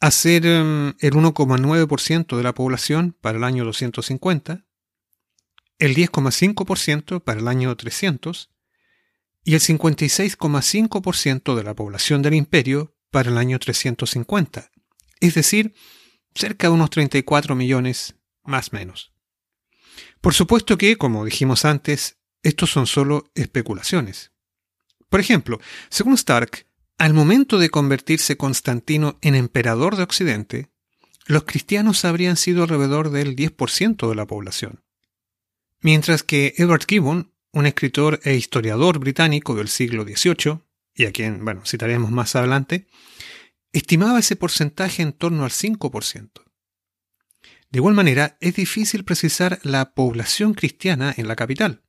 a 0.01 0.11
ser 0.11 0.47
em, 0.47 0.95
el 0.99 1.13
1,9% 1.13 2.37
de 2.37 2.43
la 2.43 2.55
población 2.55 3.17
para 3.21 3.39
el 3.39 3.45
año 3.45 3.65
250, 3.65 4.67
el 5.79 5.95
10,5% 5.95 7.23
para 7.23 7.41
el 7.41 7.49
año 7.49 7.77
300 7.77 8.51
y 9.45 9.55
el 9.55 9.61
56,5% 9.61 11.55
de 11.55 11.63
la 11.65 11.75
población 11.75 12.23
del 12.23 12.35
imperio 12.35 12.97
para 13.11 13.31
el 13.31 13.39
año 13.39 13.59
350, 13.59 14.71
es 15.21 15.35
decir, 15.35 15.75
cerca 16.35 16.69
de 16.69 16.75
unos 16.75 16.91
34 16.91 17.55
millones 17.55 18.17
más 18.43 18.73
menos. 18.73 19.13
Por 20.21 20.35
supuesto 20.35 20.79
que, 20.79 20.97
como 20.97 21.25
dijimos 21.25 21.65
antes, 21.65 22.19
estos 22.43 22.71
son 22.71 22.87
solo 22.87 23.31
especulaciones. 23.35 24.33
Por 25.09 25.21
ejemplo, 25.21 25.61
según 25.91 26.15
Stark, 26.15 26.67
al 26.99 27.15
momento 27.15 27.59
de 27.59 27.71
convertirse 27.71 28.37
Constantino 28.37 29.19
en 29.23 29.35
emperador 29.35 29.97
de 29.97 30.03
Occidente, 30.03 30.71
los 31.27 31.45
cristianos 31.45 32.05
habrían 32.05 32.37
sido 32.37 32.63
alrededor 32.63 33.11
del 33.11 33.37
10% 33.37 34.09
de 34.09 34.15
la 34.15 34.27
población. 34.27 34.83
Mientras 35.81 36.23
que 36.23 36.55
Edward 36.57 36.85
Gibbon, 36.87 37.33
un 37.53 37.67
escritor 37.67 38.21
e 38.25 38.35
historiador 38.35 38.99
británico 38.99 39.55
del 39.55 39.69
siglo 39.69 40.05
XVIII, 40.05 40.61
y 40.95 41.07
a 41.07 41.13
quien, 41.13 41.45
bueno, 41.45 41.63
citaremos 41.65 42.11
más 42.11 42.37
adelante, 42.37 42.87
estimaba 43.73 44.19
ese 44.19 44.37
porcentaje 44.37 45.03
en 45.03 45.13
torno 45.13 45.45
al 45.45 45.51
5%. 45.51 46.31
De 47.71 47.79
igual 47.79 47.95
manera, 47.95 48.37
es 48.41 48.55
difícil 48.55 49.05
precisar 49.05 49.59
la 49.63 49.95
población 49.95 50.55
cristiana 50.55 51.15
en 51.17 51.27
la 51.27 51.37
capital. 51.37 51.83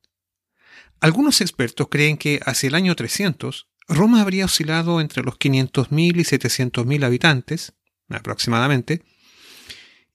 Algunos 1.04 1.42
expertos 1.42 1.90
creen 1.92 2.16
que 2.16 2.40
hacia 2.46 2.70
el 2.70 2.76
año 2.76 2.96
300, 2.96 3.68
Roma 3.90 4.22
habría 4.22 4.46
oscilado 4.46 5.02
entre 5.02 5.22
los 5.22 5.38
500.000 5.38 5.92
y 5.92 6.24
700.000 6.24 7.04
habitantes, 7.04 7.74
aproximadamente, 8.08 9.04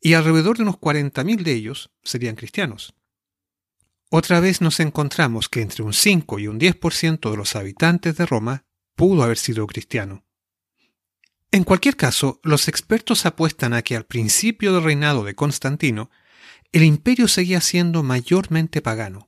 y 0.00 0.14
alrededor 0.14 0.57
de 0.57 0.62
unos 0.62 0.76
40.000 0.76 1.42
de 1.42 1.52
ellos 1.52 1.90
serían 2.02 2.37
cristianos. 2.37 2.95
Otra 4.09 4.40
vez 4.40 4.62
nos 4.62 4.80
encontramos 4.80 5.50
que 5.50 5.61
entre 5.61 5.83
un 5.83 5.92
5 5.92 6.38
y 6.38 6.47
un 6.47 6.59
10% 6.59 7.30
de 7.30 7.37
los 7.37 7.54
habitantes 7.54 8.16
de 8.16 8.25
Roma 8.25 8.64
pudo 8.97 9.25
haber 9.25 9.37
sido 9.37 9.66
cristiano. 9.66 10.25
En 11.50 11.64
cualquier 11.64 11.97
caso, 11.97 12.40
los 12.42 12.66
expertos 12.66 13.26
apuestan 13.26 13.75
a 13.75 13.83
que 13.83 13.95
al 13.95 14.07
principio 14.07 14.73
del 14.73 14.85
reinado 14.85 15.23
de 15.23 15.35
Constantino, 15.35 16.11
el 16.73 16.83
imperio 16.83 17.28
seguía 17.28 17.61
siendo 17.61 18.02
mayormente 18.02 18.80
pagano, 18.80 19.28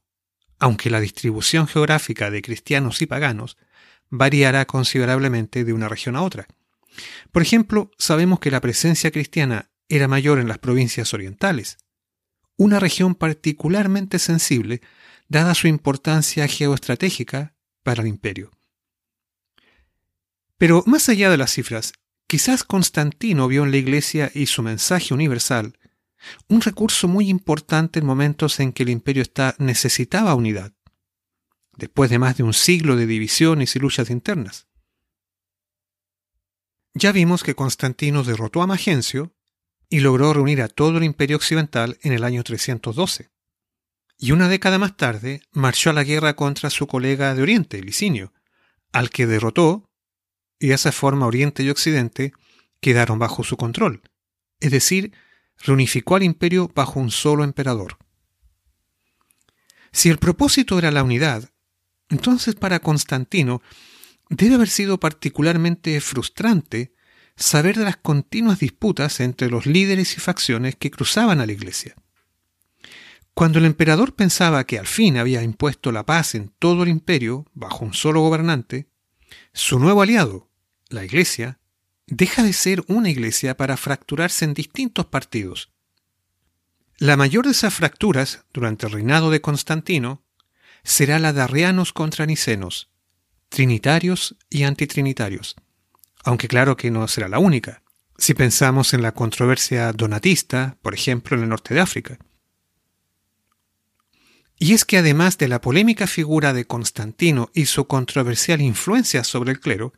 aunque 0.61 0.91
la 0.91 1.01
distribución 1.01 1.67
geográfica 1.67 2.31
de 2.31 2.43
cristianos 2.43 3.03
y 3.03 3.07
paganos 3.07 3.57
variará 4.11 4.67
considerablemente 4.67 5.65
de 5.65 5.73
una 5.73 5.89
región 5.89 6.17
a 6.17 6.23
otra. 6.23 6.47
Por 7.33 7.43
ejemplo, 7.43 7.91
sabemos 7.99 8.41
que 8.41 8.51
la 8.51 8.61
presencia 8.61 9.11
cristiana 9.11 9.71
era 9.89 10.07
mayor 10.07 10.39
en 10.39 10.49
las 10.49 10.59
provincias 10.59 11.15
orientales, 11.15 11.79
una 12.57 12.79
región 12.79 13.15
particularmente 13.15 14.19
sensible 14.19 14.83
dada 15.29 15.55
su 15.55 15.67
importancia 15.67 16.47
geoestratégica 16.47 17.55
para 17.83 18.03
el 18.03 18.09
imperio. 18.09 18.51
Pero 20.59 20.83
más 20.87 21.09
allá 21.09 21.31
de 21.31 21.39
las 21.39 21.53
cifras, 21.53 21.95
quizás 22.27 22.65
Constantino 22.65 23.49
vio 23.49 23.65
en 23.65 23.71
la 23.71 23.79
Iglesia 23.79 24.31
y 24.35 24.47
su 24.47 24.63
mensaje 24.63 25.15
universal 25.15 25.79
un 26.49 26.61
recurso 26.61 27.09
muy 27.09 27.29
importante 27.29 28.01
en 28.01 28.07
momentos 28.07 28.61
en 28.61 28.73
que 28.73 28.83
el 28.83 28.91
imperio 28.91 29.23
está, 29.23 29.55
necesitaba 29.59 30.35
unidad, 30.35 30.73
después 31.77 32.11
de 32.11 32.19
más 32.19 32.37
de 32.37 32.43
un 32.43 32.53
siglo 32.53 32.97
de 32.97 33.07
divisiones 33.07 33.75
y 33.77 33.79
luchas 33.79 34.11
internas. 34.11 34.67
Ya 36.95 37.13
vimos 37.13 37.43
que 37.43 37.55
Constantino 37.55 38.25
derrotó 38.25 38.63
a 38.63 38.67
Magencio 38.67 39.35
y 39.89 40.01
logró 40.01 40.33
reunir 40.33 40.63
a 40.63 40.69
todo 40.69 40.99
el 40.99 41.05
imperio 41.05 41.37
occidental 41.37 41.99
en 42.03 42.13
el 42.13 42.25
año 42.25 42.43
312. 42.43 43.31
Y 44.19 44.33
una 44.33 44.49
década 44.49 44.79
más 44.79 44.97
tarde 44.97 45.43
marchó 45.53 45.91
a 45.91 45.93
la 45.93 46.05
guerra 46.05 46.37
contra 46.37 46.71
su 46.71 46.87
colega 46.87 47.35
de 47.35 47.43
Oriente, 47.43 47.81
Licinio, 47.81 48.33
al 48.93 49.11
que 49.11 49.27
derrotó 49.27 49.91
y 50.59 50.69
de 50.69 50.75
esa 50.75 50.93
forma 50.93 51.27
Oriente 51.27 51.63
y 51.63 51.71
Occidente 51.71 52.33
quedaron 52.81 53.19
bajo 53.19 53.45
su 53.45 53.57
control, 53.57 54.03
es 54.61 54.71
decir, 54.71 55.13
reunificó 55.61 56.17
al 56.17 56.23
imperio 56.23 56.71
bajo 56.75 57.01
un 57.01 57.11
solo 57.11 57.45
emperador. 57.45 57.99
Si 59.93 60.09
el 60.09 60.19
propósito 60.19 60.79
era 60.79 60.91
la 60.91 61.03
unidad, 61.03 61.51
entonces 62.09 62.55
para 62.55 62.81
Constantino 62.81 63.63
debe 64.29 64.55
haber 64.55 64.69
sido 64.69 64.99
particularmente 64.99 66.01
frustrante 66.01 66.95
saber 67.37 67.77
de 67.77 67.85
las 67.85 67.97
continuas 67.97 68.61
disputas 68.61 69.21
entre 69.21 69.49
los 69.49 69.67
líderes 69.67 70.17
y 70.17 70.21
facciones 70.21 70.77
que 70.77 70.91
cruzaban 70.91 71.41
a 71.41 71.47
la 71.47 71.53
Iglesia. 71.53 71.97
Cuando 73.35 73.59
el 73.59 73.65
emperador 73.65 74.15
pensaba 74.15 74.65
que 74.65 74.79
al 74.79 74.87
fin 74.87 75.17
había 75.17 75.43
impuesto 75.43 75.93
la 75.93 76.05
paz 76.05 76.35
en 76.35 76.53
todo 76.59 76.83
el 76.83 76.89
imperio 76.89 77.47
bajo 77.55 77.85
un 77.85 77.95
solo 77.95 78.21
gobernante, 78.21 78.89
su 79.53 79.79
nuevo 79.79 80.03
aliado, 80.03 80.51
la 80.89 81.05
Iglesia, 81.05 81.60
deja 82.11 82.43
de 82.43 82.53
ser 82.53 82.85
una 82.89 83.09
iglesia 83.09 83.57
para 83.57 83.77
fracturarse 83.77 84.45
en 84.45 84.53
distintos 84.53 85.07
partidos. 85.07 85.71
La 86.99 87.17
mayor 87.17 87.47
de 87.47 87.53
esas 87.53 87.73
fracturas 87.73 88.45
durante 88.53 88.87
el 88.87 88.93
reinado 88.93 89.31
de 89.31 89.41
Constantino 89.41 90.23
será 90.83 91.19
la 91.19 91.33
de 91.33 91.41
arrianos 91.41 91.93
contra 91.93 92.27
nicenos, 92.27 92.91
trinitarios 93.49 94.37
y 94.51 94.65
antitrinitarios, 94.65 95.57
aunque 96.25 96.49
claro 96.49 96.77
que 96.77 96.91
no 96.91 97.07
será 97.09 97.29
la 97.29 97.39
única, 97.39 97.83
si 98.19 98.35
pensamos 98.35 98.93
en 98.93 99.03
la 99.03 99.13
controversia 99.13 99.93
donatista, 99.93 100.77
por 100.83 100.95
ejemplo, 100.95 101.37
en 101.37 101.45
el 101.45 101.49
norte 101.49 101.75
de 101.75 101.81
África. 101.81 102.19
Y 104.59 104.75
es 104.75 104.85
que 104.85 104.99
además 104.99 105.39
de 105.39 105.49
la 105.49 105.63
polémica 105.63 106.07
figura 106.07 106.53
de 106.53 106.67
Constantino 106.67 107.51
y 107.55 107.65
su 107.65 107.87
controversial 107.87 108.61
influencia 108.61 109.25
sobre 109.25 109.53
el 109.53 109.61
clero, 109.61 109.95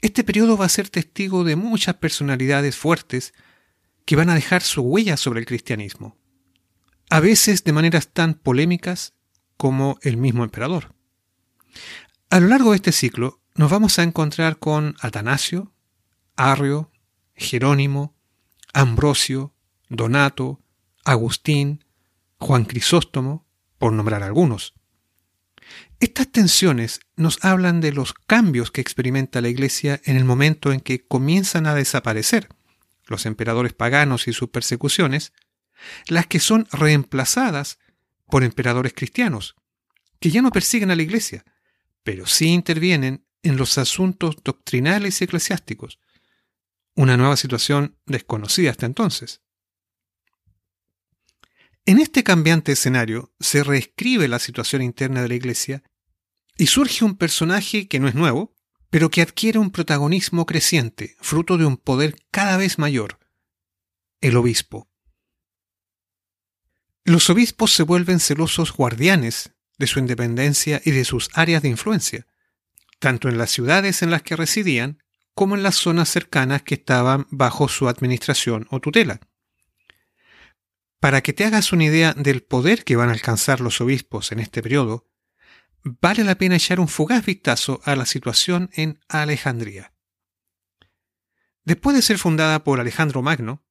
este 0.00 0.24
periodo 0.24 0.56
va 0.56 0.66
a 0.66 0.70
ser 0.70 0.88
testigo 0.88 1.44
de 1.44 1.56
muchas 1.56 1.96
personalidades 1.96 2.76
fuertes 2.76 3.34
que 4.04 4.16
van 4.16 4.30
a 4.30 4.34
dejar 4.34 4.62
su 4.62 4.82
huella 4.82 5.16
sobre 5.16 5.40
el 5.40 5.46
cristianismo, 5.46 6.16
a 7.10 7.20
veces 7.20 7.64
de 7.64 7.72
maneras 7.72 8.08
tan 8.08 8.34
polémicas 8.34 9.14
como 9.56 9.98
el 10.02 10.16
mismo 10.16 10.44
emperador. 10.44 10.94
A 12.30 12.40
lo 12.40 12.48
largo 12.48 12.70
de 12.70 12.76
este 12.76 12.92
ciclo 12.92 13.40
nos 13.54 13.70
vamos 13.70 13.98
a 13.98 14.02
encontrar 14.02 14.58
con 14.58 14.94
Atanasio, 15.00 15.72
Arrio, 16.36 16.90
Jerónimo, 17.34 18.14
Ambrosio, 18.72 19.52
Donato, 19.88 20.60
Agustín, 21.04 21.84
Juan 22.38 22.64
Crisóstomo, 22.64 23.46
por 23.78 23.92
nombrar 23.92 24.22
algunos. 24.22 24.74
Estas 26.00 26.30
tensiones 26.30 27.00
nos 27.16 27.44
hablan 27.44 27.80
de 27.80 27.92
los 27.92 28.14
cambios 28.14 28.70
que 28.70 28.80
experimenta 28.80 29.40
la 29.40 29.48
Iglesia 29.48 30.00
en 30.04 30.16
el 30.16 30.24
momento 30.24 30.72
en 30.72 30.80
que 30.80 31.04
comienzan 31.04 31.66
a 31.66 31.74
desaparecer 31.74 32.48
los 33.06 33.26
emperadores 33.26 33.72
paganos 33.72 34.28
y 34.28 34.32
sus 34.32 34.50
persecuciones, 34.50 35.32
las 36.06 36.26
que 36.26 36.38
son 36.38 36.68
reemplazadas 36.70 37.78
por 38.26 38.44
emperadores 38.44 38.92
cristianos, 38.94 39.56
que 40.20 40.30
ya 40.30 40.42
no 40.42 40.50
persiguen 40.50 40.90
a 40.90 40.96
la 40.96 41.02
Iglesia, 41.02 41.44
pero 42.04 42.26
sí 42.26 42.48
intervienen 42.48 43.24
en 43.42 43.56
los 43.56 43.78
asuntos 43.78 44.36
doctrinales 44.44 45.20
y 45.20 45.24
eclesiásticos, 45.24 45.98
una 46.94 47.16
nueva 47.16 47.36
situación 47.36 47.96
desconocida 48.06 48.70
hasta 48.70 48.86
entonces. 48.86 49.40
En 51.88 52.00
este 52.00 52.22
cambiante 52.22 52.72
escenario 52.72 53.32
se 53.40 53.64
reescribe 53.64 54.28
la 54.28 54.38
situación 54.38 54.82
interna 54.82 55.22
de 55.22 55.28
la 55.28 55.36
Iglesia 55.36 55.82
y 56.58 56.66
surge 56.66 57.02
un 57.02 57.16
personaje 57.16 57.88
que 57.88 57.98
no 57.98 58.08
es 58.08 58.14
nuevo, 58.14 58.54
pero 58.90 59.08
que 59.08 59.22
adquiere 59.22 59.58
un 59.58 59.70
protagonismo 59.70 60.44
creciente, 60.44 61.16
fruto 61.22 61.56
de 61.56 61.64
un 61.64 61.78
poder 61.78 62.16
cada 62.30 62.58
vez 62.58 62.78
mayor, 62.78 63.18
el 64.20 64.36
obispo. 64.36 64.90
Los 67.04 67.30
obispos 67.30 67.72
se 67.72 67.84
vuelven 67.84 68.20
celosos 68.20 68.70
guardianes 68.74 69.54
de 69.78 69.86
su 69.86 69.98
independencia 69.98 70.82
y 70.84 70.90
de 70.90 71.06
sus 71.06 71.30
áreas 71.32 71.62
de 71.62 71.70
influencia, 71.70 72.26
tanto 72.98 73.30
en 73.30 73.38
las 73.38 73.50
ciudades 73.50 74.02
en 74.02 74.10
las 74.10 74.20
que 74.20 74.36
residían 74.36 75.02
como 75.32 75.54
en 75.54 75.62
las 75.62 75.76
zonas 75.76 76.10
cercanas 76.10 76.64
que 76.64 76.74
estaban 76.74 77.26
bajo 77.30 77.66
su 77.66 77.88
administración 77.88 78.66
o 78.68 78.78
tutela. 78.78 79.20
Para 81.00 81.22
que 81.22 81.32
te 81.32 81.44
hagas 81.44 81.72
una 81.72 81.84
idea 81.84 82.12
del 82.14 82.42
poder 82.42 82.84
que 82.84 82.96
van 82.96 83.08
a 83.08 83.12
alcanzar 83.12 83.60
los 83.60 83.80
obispos 83.80 84.32
en 84.32 84.40
este 84.40 84.62
periodo, 84.62 85.08
vale 85.84 86.24
la 86.24 86.36
pena 86.36 86.56
echar 86.56 86.80
un 86.80 86.88
fugaz 86.88 87.24
vistazo 87.24 87.80
a 87.84 87.94
la 87.94 88.04
situación 88.04 88.70
en 88.72 88.98
Alejandría. 89.08 89.94
Después 91.64 91.94
de 91.94 92.02
ser 92.02 92.18
fundada 92.18 92.64
por 92.64 92.80
Alejandro 92.80 93.22
Magno, 93.22 93.64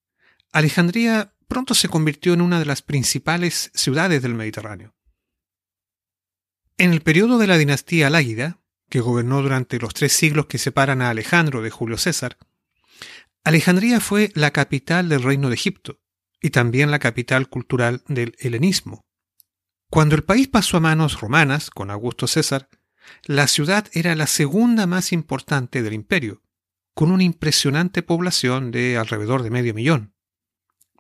Alejandría 0.54 1.36
pronto 1.50 1.74
se 1.74 1.90
convirtió 1.90 2.34
en 2.34 2.42
una 2.42 2.60
de 2.60 2.66
las 2.66 2.82
principales 2.82 3.72
ciudades 3.74 4.22
del 4.22 4.34
Mediterráneo. 4.34 4.96
En 6.78 6.94
el 6.94 7.02
periodo 7.02 7.40
de 7.40 7.48
la 7.48 7.58
dinastía 7.58 8.08
Aláguida, 8.08 8.62
que 8.90 9.02
gobernó 9.02 9.42
durante 9.42 9.80
los 9.80 9.94
tres 9.94 10.14
siglos 10.14 10.46
que 10.46 10.60
separan 10.60 11.02
a 11.02 11.10
Alejandro 11.10 11.62
de 11.62 11.72
Julio 11.72 11.98
César, 11.98 12.38
Alejandría 13.44 14.00
fue 14.00 14.32
la 14.34 14.52
capital 14.52 15.10
del 15.10 15.24
reino 15.24 15.50
de 15.50 15.56
Egipto 15.56 16.00
y 16.42 16.50
también 16.52 16.92
la 16.92 17.00
capital 17.00 17.50
cultural 17.50 18.04
del 18.08 18.36
helenismo. 18.40 19.06
Cuando 19.90 20.16
el 20.16 20.24
país 20.24 20.48
pasó 20.48 20.78
a 20.78 20.82
manos 20.82 21.20
romanas 21.22 21.70
con 21.70 21.90
Augusto 21.92 22.28
César, 22.28 22.70
la 23.24 23.48
ciudad 23.48 23.88
era 23.94 24.16
la 24.16 24.28
segunda 24.28 24.86
más 24.86 25.14
importante 25.14 25.82
del 25.82 25.94
imperio, 25.94 26.44
con 26.94 27.12
una 27.12 27.24
impresionante 27.24 28.04
población 28.04 28.72
de 28.72 28.98
alrededor 28.98 29.44
de 29.44 29.50
medio 29.50 29.74
millón, 29.74 30.14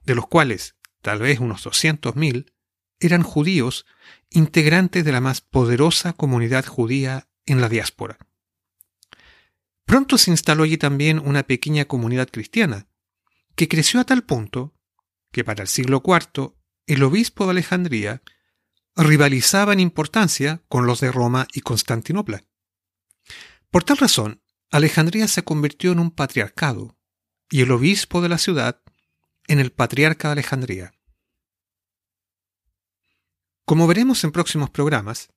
de 0.04 0.15
los 0.15 0.28
cuales 0.28 0.76
tal 1.02 1.19
vez 1.19 1.39
unos 1.39 1.65
200.000 1.65 2.54
eran 3.00 3.23
judíos 3.23 3.86
integrantes 4.30 5.04
de 5.04 5.12
la 5.12 5.21
más 5.21 5.41
poderosa 5.41 6.13
comunidad 6.13 6.65
judía 6.65 7.28
en 7.45 7.62
la 7.62 7.69
diáspora. 7.69 8.17
Pronto 9.86 10.17
se 10.17 10.32
instaló 10.32 10.63
allí 10.63 10.78
también 10.78 11.19
una 11.19 11.43
pequeña 11.43 11.86
comunidad 11.86 12.30
cristiana, 12.30 12.88
que 13.56 13.67
creció 13.67 14.00
a 14.00 14.04
tal 14.04 14.23
punto 14.23 14.77
que 15.38 15.43
para 15.43 15.62
el 15.62 15.67
siglo 15.67 16.02
IV 16.04 16.56
el 16.88 17.04
obispo 17.04 17.45
de 17.45 17.52
Alejandría 17.52 18.23
rivalizaba 18.95 19.71
en 19.71 19.80
importancia 19.80 20.63
con 20.67 20.88
los 20.88 21.00
de 21.00 21.12
Roma 21.12 21.47
y 21.54 21.62
Constantinopla. 21.62 22.43
Por 23.69 23.84
tal 23.84 23.97
razón, 23.97 24.41
Alejandría 24.71 25.28
se 25.28 25.43
convirtió 25.43 25.91
en 25.91 26.00
un 26.00 26.10
patriarcado 26.10 26.97
y 27.52 27.62
el 27.62 27.71
obispo 27.71 28.19
de 28.21 28.30
la 28.30 28.39
ciudad 28.39 28.82
en 29.45 29.60
el 29.60 29.71
patriarca 29.71 30.30
de 30.30 30.32
Alejandría. 30.32 30.93
Como 33.63 33.86
veremos 33.86 34.23
en 34.23 34.32
próximos 34.32 34.71
programas, 34.71 35.30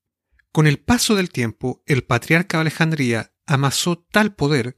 con 0.50 0.66
el 0.66 0.78
paso 0.78 1.14
del 1.14 1.28
tiempo 1.28 1.82
el 1.84 2.04
patriarca 2.04 2.56
de 2.56 2.62
Alejandría 2.62 3.34
amasó 3.44 3.98
tal 3.98 4.34
poder 4.34 4.76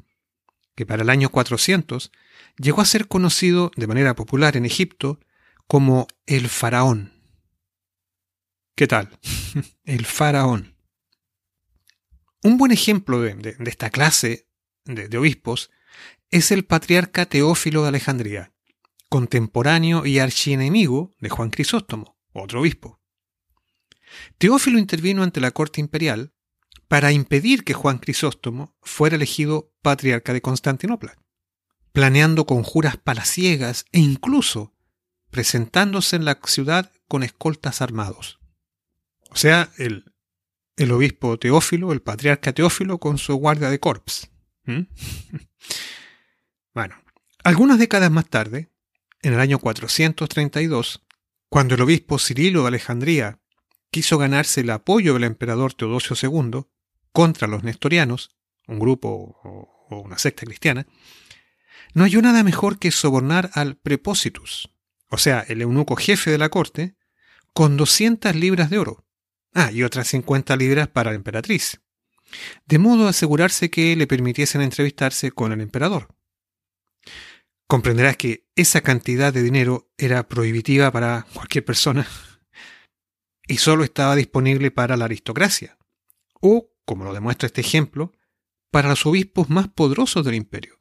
que 0.74 0.86
para 0.86 1.02
el 1.02 1.10
año 1.10 1.30
400 1.30 2.12
llegó 2.56 2.80
a 2.80 2.86
ser 2.86 3.08
conocido 3.08 3.70
de 3.76 3.86
manera 3.86 4.14
popular 4.14 4.56
en 4.56 4.64
Egipto 4.64 5.20
como 5.66 6.06
el 6.26 6.48
faraón. 6.48 7.12
¿Qué 8.74 8.86
tal? 8.86 9.18
el 9.84 10.06
faraón. 10.06 10.76
Un 12.42 12.58
buen 12.58 12.72
ejemplo 12.72 13.20
de, 13.20 13.56
esta 13.66 13.90
clase 13.90 14.48
de, 14.84 15.16
obispos 15.16 15.70
es 16.30 16.50
el 16.50 16.64
patriarca 16.64 17.26
Teófilo 17.26 17.82
de 17.82 17.88
Alejandría, 17.88 18.52
contemporáneo 19.08 20.06
y 20.06 20.18
archienemigo 20.18 21.12
de 21.20 21.28
Juan 21.28 21.50
Crisóstomo, 21.50 22.18
otro 22.32 22.60
obispo. 22.60 23.00
Teófilo 24.38 24.78
intervino 24.78 25.22
ante 25.22 25.40
la 25.40 25.52
corte 25.52 25.80
imperial 25.80 26.32
para 26.92 27.10
impedir 27.10 27.64
que 27.64 27.72
Juan 27.72 27.96
Crisóstomo 27.96 28.76
fuera 28.82 29.16
elegido 29.16 29.72
patriarca 29.80 30.34
de 30.34 30.42
Constantinopla 30.42 31.16
planeando 31.92 32.44
conjuras 32.44 32.98
palaciegas 32.98 33.86
e 33.92 34.00
incluso 34.00 34.74
presentándose 35.30 36.16
en 36.16 36.26
la 36.26 36.38
ciudad 36.44 36.92
con 37.08 37.22
escoltas 37.22 37.80
armados. 37.80 38.40
O 39.30 39.36
sea, 39.36 39.70
el, 39.78 40.12
el 40.76 40.92
obispo 40.92 41.38
Teófilo, 41.38 41.94
el 41.94 42.02
patriarca 42.02 42.52
Teófilo 42.52 42.98
con 42.98 43.16
su 43.16 43.36
guardia 43.36 43.70
de 43.70 43.80
corps. 43.80 44.30
bueno, 46.74 47.02
algunas 47.42 47.78
décadas 47.78 48.10
más 48.10 48.28
tarde, 48.28 48.68
en 49.22 49.32
el 49.32 49.40
año 49.40 49.58
432, 49.58 51.06
cuando 51.48 51.74
el 51.74 51.80
obispo 51.80 52.18
Cirilo 52.18 52.60
de 52.60 52.68
Alejandría 52.68 53.40
quiso 53.90 54.18
ganarse 54.18 54.60
el 54.60 54.68
apoyo 54.68 55.14
del 55.14 55.24
emperador 55.24 55.72
Teodosio 55.72 56.16
II 56.20 56.66
contra 57.12 57.48
los 57.48 57.62
nestorianos, 57.62 58.36
un 58.66 58.78
grupo 58.78 59.08
o 59.44 60.00
una 60.00 60.18
secta 60.18 60.46
cristiana, 60.46 60.86
no 61.94 62.04
halló 62.04 62.22
nada 62.22 62.42
mejor 62.42 62.78
que 62.78 62.90
sobornar 62.90 63.50
al 63.54 63.76
prepósitus, 63.76 64.70
o 65.08 65.18
sea, 65.18 65.40
el 65.40 65.60
eunuco 65.60 65.96
jefe 65.96 66.30
de 66.30 66.38
la 66.38 66.48
corte, 66.48 66.96
con 67.52 67.76
200 67.76 68.34
libras 68.34 68.70
de 68.70 68.78
oro. 68.78 69.06
Ah, 69.54 69.70
y 69.70 69.82
otras 69.82 70.08
50 70.08 70.56
libras 70.56 70.88
para 70.88 71.10
la 71.10 71.16
emperatriz, 71.16 71.82
de 72.66 72.78
modo 72.78 73.06
a 73.06 73.10
asegurarse 73.10 73.70
que 73.70 73.94
le 73.96 74.06
permitiesen 74.06 74.62
entrevistarse 74.62 75.30
con 75.32 75.52
el 75.52 75.60
emperador. 75.60 76.14
Comprenderás 77.66 78.16
que 78.16 78.48
esa 78.56 78.80
cantidad 78.80 79.32
de 79.32 79.42
dinero 79.42 79.92
era 79.98 80.26
prohibitiva 80.26 80.90
para 80.90 81.26
cualquier 81.34 81.66
persona 81.66 82.06
y 83.46 83.58
solo 83.58 83.84
estaba 83.84 84.16
disponible 84.16 84.70
para 84.70 84.96
la 84.96 85.04
aristocracia, 85.04 85.76
o, 86.40 86.71
como 86.84 87.04
lo 87.04 87.14
demuestra 87.14 87.46
este 87.46 87.60
ejemplo, 87.60 88.12
para 88.70 88.88
los 88.88 89.04
obispos 89.06 89.50
más 89.50 89.68
poderosos 89.68 90.24
del 90.24 90.34
imperio 90.34 90.78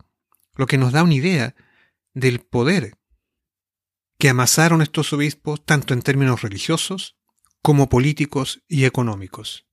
lo 0.55 0.67
que 0.67 0.77
nos 0.77 0.91
da 0.91 1.03
una 1.03 1.13
idea 1.13 1.55
del 2.13 2.39
poder 2.41 2.97
que 4.17 4.29
amasaron 4.29 4.81
estos 4.81 5.13
obispos 5.13 5.65
tanto 5.65 5.93
en 5.93 6.01
términos 6.01 6.41
religiosos 6.41 7.17
como 7.61 7.89
políticos 7.89 8.63
y 8.67 8.85
económicos. 8.85 9.67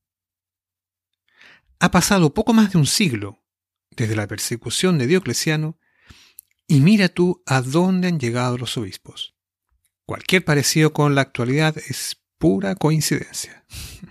Ha 1.80 1.90
pasado 1.90 2.32
poco 2.34 2.52
más 2.52 2.72
de 2.72 2.78
un 2.78 2.86
siglo 2.86 3.44
desde 3.90 4.16
la 4.16 4.26
persecución 4.26 4.98
de 4.98 5.06
Diocleciano 5.06 5.78
y 6.66 6.80
mira 6.80 7.08
tú 7.08 7.42
a 7.46 7.60
dónde 7.60 8.08
han 8.08 8.18
llegado 8.18 8.58
los 8.58 8.76
obispos. 8.76 9.34
Cualquier 10.06 10.44
parecido 10.44 10.92
con 10.92 11.14
la 11.14 11.22
actualidad 11.22 11.76
es 11.76 12.22
pura 12.38 12.74
coincidencia. 12.74 13.66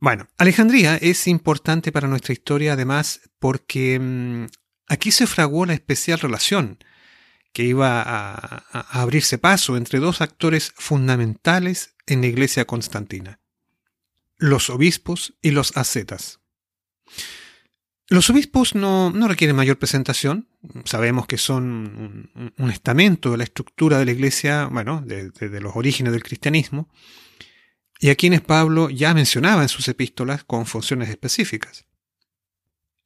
Bueno, 0.00 0.28
Alejandría 0.38 0.96
es 0.96 1.28
importante 1.28 1.92
para 1.92 2.08
nuestra 2.08 2.32
historia 2.32 2.72
además 2.72 3.20
porque 3.38 3.98
mm, 4.00 4.46
aquí 4.88 5.12
se 5.12 5.26
fraguó 5.26 5.66
la 5.66 5.74
especial 5.74 6.18
relación 6.18 6.78
que 7.52 7.64
iba 7.64 8.00
a, 8.00 9.02
abrirse 9.02 9.36
paso 9.36 9.76
entre 9.76 9.98
dos 9.98 10.22
actores 10.22 10.72
fundamentales 10.76 11.96
en 12.06 12.22
la 12.22 12.28
iglesia 12.28 12.64
constantina, 12.64 13.40
los 14.38 14.70
obispos 14.70 15.34
y 15.42 15.50
los 15.50 15.76
ascetas. 15.76 16.40
Los 18.08 18.30
obispos 18.30 18.74
no, 18.74 19.12
requieren 19.28 19.54
mayor 19.54 19.78
presentación. 19.78 20.48
Sabemos 20.84 21.26
que 21.26 21.38
son 21.38 22.30
un, 22.56 22.70
estamento 22.70 23.32
de 23.32 23.36
la 23.36 23.44
estructura 23.44 23.98
de 23.98 24.06
la 24.06 24.12
iglesia, 24.12 24.66
bueno, 24.66 25.02
desde 25.04 25.30
de, 25.30 25.48
de 25.48 25.60
los 25.60 25.76
orígenes 25.76 26.12
del 26.12 26.22
cristianismo, 26.22 26.88
y 28.00 28.08
a 28.08 28.16
quienes 28.16 28.40
Pablo 28.40 28.88
ya 28.88 29.12
mencionaba 29.12 29.62
en 29.62 29.68
sus 29.68 29.86
epístolas 29.86 30.42
con 30.42 30.64
funciones 30.64 31.10
específicas. 31.10 31.84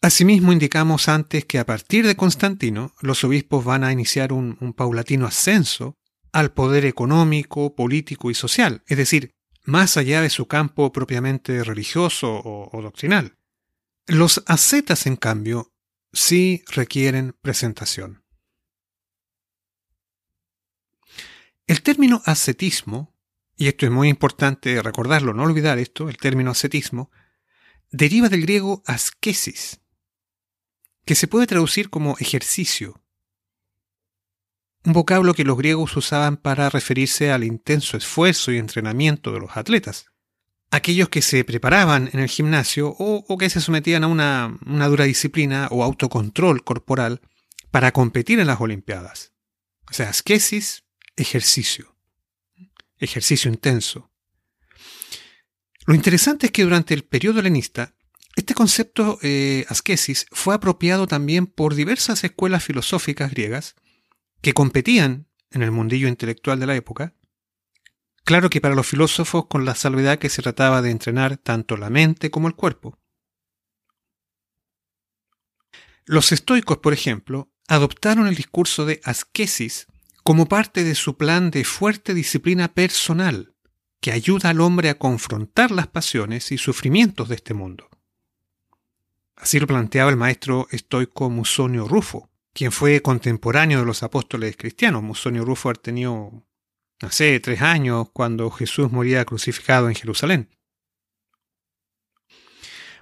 Asimismo, 0.00 0.52
indicamos 0.52 1.08
antes 1.08 1.44
que 1.46 1.58
a 1.58 1.66
partir 1.66 2.06
de 2.06 2.14
Constantino, 2.14 2.94
los 3.00 3.24
obispos 3.24 3.64
van 3.64 3.82
a 3.82 3.92
iniciar 3.92 4.32
un, 4.32 4.56
paulatino 4.76 5.26
ascenso 5.26 5.96
al 6.30 6.52
poder 6.52 6.84
económico, 6.84 7.74
político 7.74 8.30
y 8.30 8.34
social, 8.34 8.82
es 8.86 8.96
decir, 8.96 9.32
más 9.64 9.96
allá 9.96 10.20
de 10.20 10.30
su 10.30 10.46
campo 10.46 10.92
propiamente 10.92 11.64
religioso 11.64 12.32
o, 12.32 12.70
o 12.76 12.82
doctrinal. 12.82 13.36
Los 14.06 14.44
ascetas, 14.46 15.06
en 15.06 15.16
cambio, 15.16 15.72
sí 16.12 16.62
requieren 16.68 17.34
presentación. 17.40 18.22
El 21.66 21.82
término 21.82 22.20
ascetismo, 22.26 23.13
y 23.56 23.68
esto 23.68 23.86
es 23.86 23.92
muy 23.92 24.08
importante 24.08 24.80
recordarlo, 24.82 25.34
no 25.34 25.44
olvidar 25.44 25.78
esto, 25.78 26.08
el 26.08 26.16
término 26.16 26.50
ascetismo, 26.50 27.10
deriva 27.90 28.28
del 28.28 28.42
griego 28.42 28.82
askesis, 28.86 29.80
que 31.04 31.14
se 31.14 31.28
puede 31.28 31.46
traducir 31.46 31.90
como 31.90 32.16
ejercicio, 32.18 33.02
un 34.84 34.92
vocablo 34.92 35.32
que 35.34 35.44
los 35.44 35.56
griegos 35.56 35.96
usaban 35.96 36.36
para 36.36 36.68
referirse 36.68 37.32
al 37.32 37.44
intenso 37.44 37.96
esfuerzo 37.96 38.52
y 38.52 38.58
entrenamiento 38.58 39.32
de 39.32 39.40
los 39.40 39.56
atletas 39.56 40.06
aquellos 40.74 41.08
que 41.08 41.22
se 41.22 41.44
preparaban 41.44 42.10
en 42.12 42.20
el 42.20 42.28
gimnasio 42.28 42.94
o, 42.98 43.38
que 43.38 43.48
se 43.48 43.60
sometían 43.60 44.02
a 44.02 44.08
una, 44.08 44.58
una, 44.66 44.88
dura 44.88 45.04
disciplina 45.04 45.68
o 45.70 45.84
autocontrol 45.84 46.64
corporal 46.64 47.20
para 47.70 47.92
competir 47.92 48.40
en 48.40 48.48
las 48.48 48.60
Olimpiadas. 48.60 49.32
O 49.88 49.94
sea, 49.94 50.08
asquesis, 50.08 50.84
ejercicio. 51.16 51.93
Ejercicio 53.04 53.50
intenso. 53.50 54.10
Lo 55.86 55.94
interesante 55.94 56.46
es 56.46 56.52
que 56.52 56.64
durante 56.64 56.94
el 56.94 57.04
periodo 57.04 57.40
helenista, 57.40 57.94
este 58.36 58.54
concepto 58.54 59.18
eh, 59.22 59.64
asquesis 59.68 60.26
fue 60.32 60.54
apropiado 60.54 61.06
también 61.06 61.46
por 61.46 61.74
diversas 61.74 62.24
escuelas 62.24 62.64
filosóficas 62.64 63.30
griegas 63.30 63.76
que 64.40 64.54
competían 64.54 65.28
en 65.50 65.62
el 65.62 65.70
mundillo 65.70 66.08
intelectual 66.08 66.58
de 66.58 66.66
la 66.66 66.74
época 66.74 67.14
Claro 68.24 68.48
que 68.48 68.62
para 68.62 68.74
los 68.74 68.86
filósofos 68.86 69.46
con 69.46 69.66
la 69.66 69.74
salvedad 69.74 70.18
que 70.18 70.30
se 70.30 70.40
trataba 70.40 70.80
de 70.80 70.90
entrenar 70.90 71.36
tanto 71.36 71.76
la 71.76 71.90
mente 71.90 72.30
como 72.30 72.48
el 72.48 72.54
cuerpo. 72.54 72.98
Los 76.06 76.32
estoicos, 76.32 76.78
por 76.78 76.94
ejemplo, 76.94 77.52
adoptaron 77.68 78.26
el 78.26 78.34
discurso 78.34 78.86
de 78.86 79.00
asquesis 79.04 79.86
como 80.24 80.46
parte 80.46 80.84
de 80.84 80.94
su 80.94 81.18
plan 81.18 81.50
de 81.50 81.64
fuerte 81.64 82.14
disciplina 82.14 82.72
personal, 82.72 83.54
que 84.00 84.10
ayuda 84.10 84.48
al 84.48 84.62
hombre 84.62 84.88
a 84.88 84.98
confrontar 84.98 85.70
las 85.70 85.86
pasiones 85.86 86.50
y 86.50 86.56
sufrimientos 86.56 87.28
de 87.28 87.34
este 87.34 87.52
mundo. 87.52 87.90
Así 89.36 89.60
lo 89.60 89.66
planteaba 89.66 90.10
el 90.10 90.16
maestro 90.16 90.66
estoico 90.70 91.28
Musonio 91.28 91.86
Rufo, 91.86 92.30
quien 92.54 92.72
fue 92.72 93.02
contemporáneo 93.02 93.80
de 93.80 93.84
los 93.84 94.02
apóstoles 94.02 94.56
cristianos. 94.56 95.02
Musonio 95.02 95.44
Rufo 95.44 95.68
ha 95.68 95.74
tenido 95.74 96.46
hace 97.00 97.38
tres 97.40 97.60
años, 97.60 98.08
cuando 98.14 98.50
Jesús 98.50 98.90
moría 98.90 99.26
crucificado 99.26 99.90
en 99.90 99.94
Jerusalén. 99.94 100.48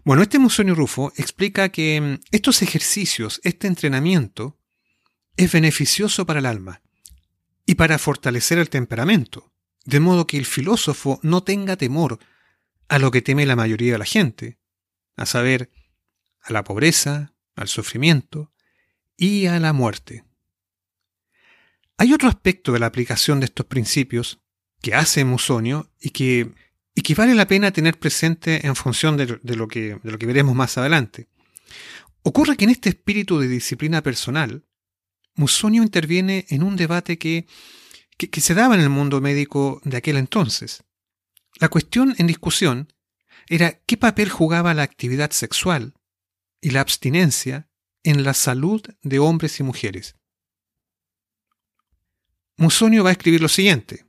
Bueno, 0.05 0.23
este 0.23 0.41
Musonio 0.41 0.75
Rufo 0.75 1.13
explica 1.17 1.69
que 1.69 2.01
mm, 2.01 2.21
estos 2.33 2.63
ejercicios, 2.63 3.41
este 3.45 3.69
entrenamiento, 3.69 4.59
es 5.37 5.53
beneficioso 5.53 6.27
para 6.27 6.41
el 6.41 6.47
alma 6.47 6.83
y 7.67 7.75
para 7.77 7.99
fortalecer 7.99 8.59
el 8.59 8.71
temperamento, 8.71 9.53
de 9.85 10.01
modo 10.01 10.27
que 10.27 10.39
el 10.39 10.47
filósofo 10.47 11.21
no 11.23 11.43
tenga 11.43 11.77
temor 11.77 12.19
a 12.89 12.99
lo 12.99 13.11
que 13.11 13.23
teme 13.23 13.47
la 13.47 13.57
mayoría 13.57 13.93
de 13.93 13.99
la 13.99 14.05
gente, 14.05 14.59
a 15.17 15.27
saber, 15.27 15.71
a 16.43 16.53
la 16.53 16.65
pobreza, 16.65 17.35
al 17.55 17.69
sufrimiento 17.69 18.53
y 19.17 19.47
a 19.47 19.59
la 19.61 19.73
muerte. 19.73 20.25
Hay 21.97 22.13
otro 22.13 22.29
aspecto 22.29 22.73
de 22.73 22.81
la 22.81 22.87
aplicación 22.87 23.41
de 23.41 23.47
estos 23.47 23.67
principios 23.67 24.41
que 24.81 24.95
hace 24.95 25.25
Musonio 25.25 25.91
y 26.01 26.11
que, 26.11 26.53
y 26.95 27.03
que 27.03 27.15
vale 27.15 27.35
la 27.35 27.47
pena 27.47 27.71
tener 27.71 27.99
presente 27.99 28.67
en 28.67 28.75
función 28.75 29.17
de, 29.17 29.27
lo 29.57 29.69
que, 29.69 29.99
de 30.03 30.11
lo 30.11 30.19
que 30.19 30.27
veremos 30.27 30.55
más 30.55 30.77
adelante. 30.77 31.29
Ocurre 32.23 32.57
que 32.57 32.65
en 32.65 32.71
este 32.71 32.89
espíritu 32.89 33.39
de 33.39 33.49
disciplina 33.49 34.03
personal, 34.03 34.65
Musonio 35.35 35.83
interviene 35.83 36.47
en 36.51 36.63
un 36.63 36.77
debate 36.77 37.19
que, 37.19 37.47
que, 38.17 38.41
se 38.41 38.55
daba 38.55 38.75
en 38.75 38.81
el 38.81 38.91
mundo 38.91 39.21
médico 39.21 39.81
de 39.85 39.97
aquel 39.97 40.17
entonces. 40.17 40.85
La 41.61 41.69
cuestión 41.69 42.15
en 42.19 42.27
discusión 42.27 42.93
era 43.49 43.81
qué 43.87 43.97
papel 43.97 44.29
jugaba 44.29 44.75
la 44.75 44.83
actividad 44.83 45.31
sexual 45.31 45.95
y 46.61 46.71
la 46.71 46.81
abstinencia 46.81 47.69
en 48.03 48.25
la 48.25 48.35
salud 48.35 48.83
de 49.03 49.19
hombres 49.19 49.59
y 49.61 49.63
mujeres. 49.63 50.17
Musonio 52.57 53.03
va 53.03 53.11
a 53.11 53.13
escribir 53.13 53.41
lo 53.41 53.49
siguiente. 53.49 54.07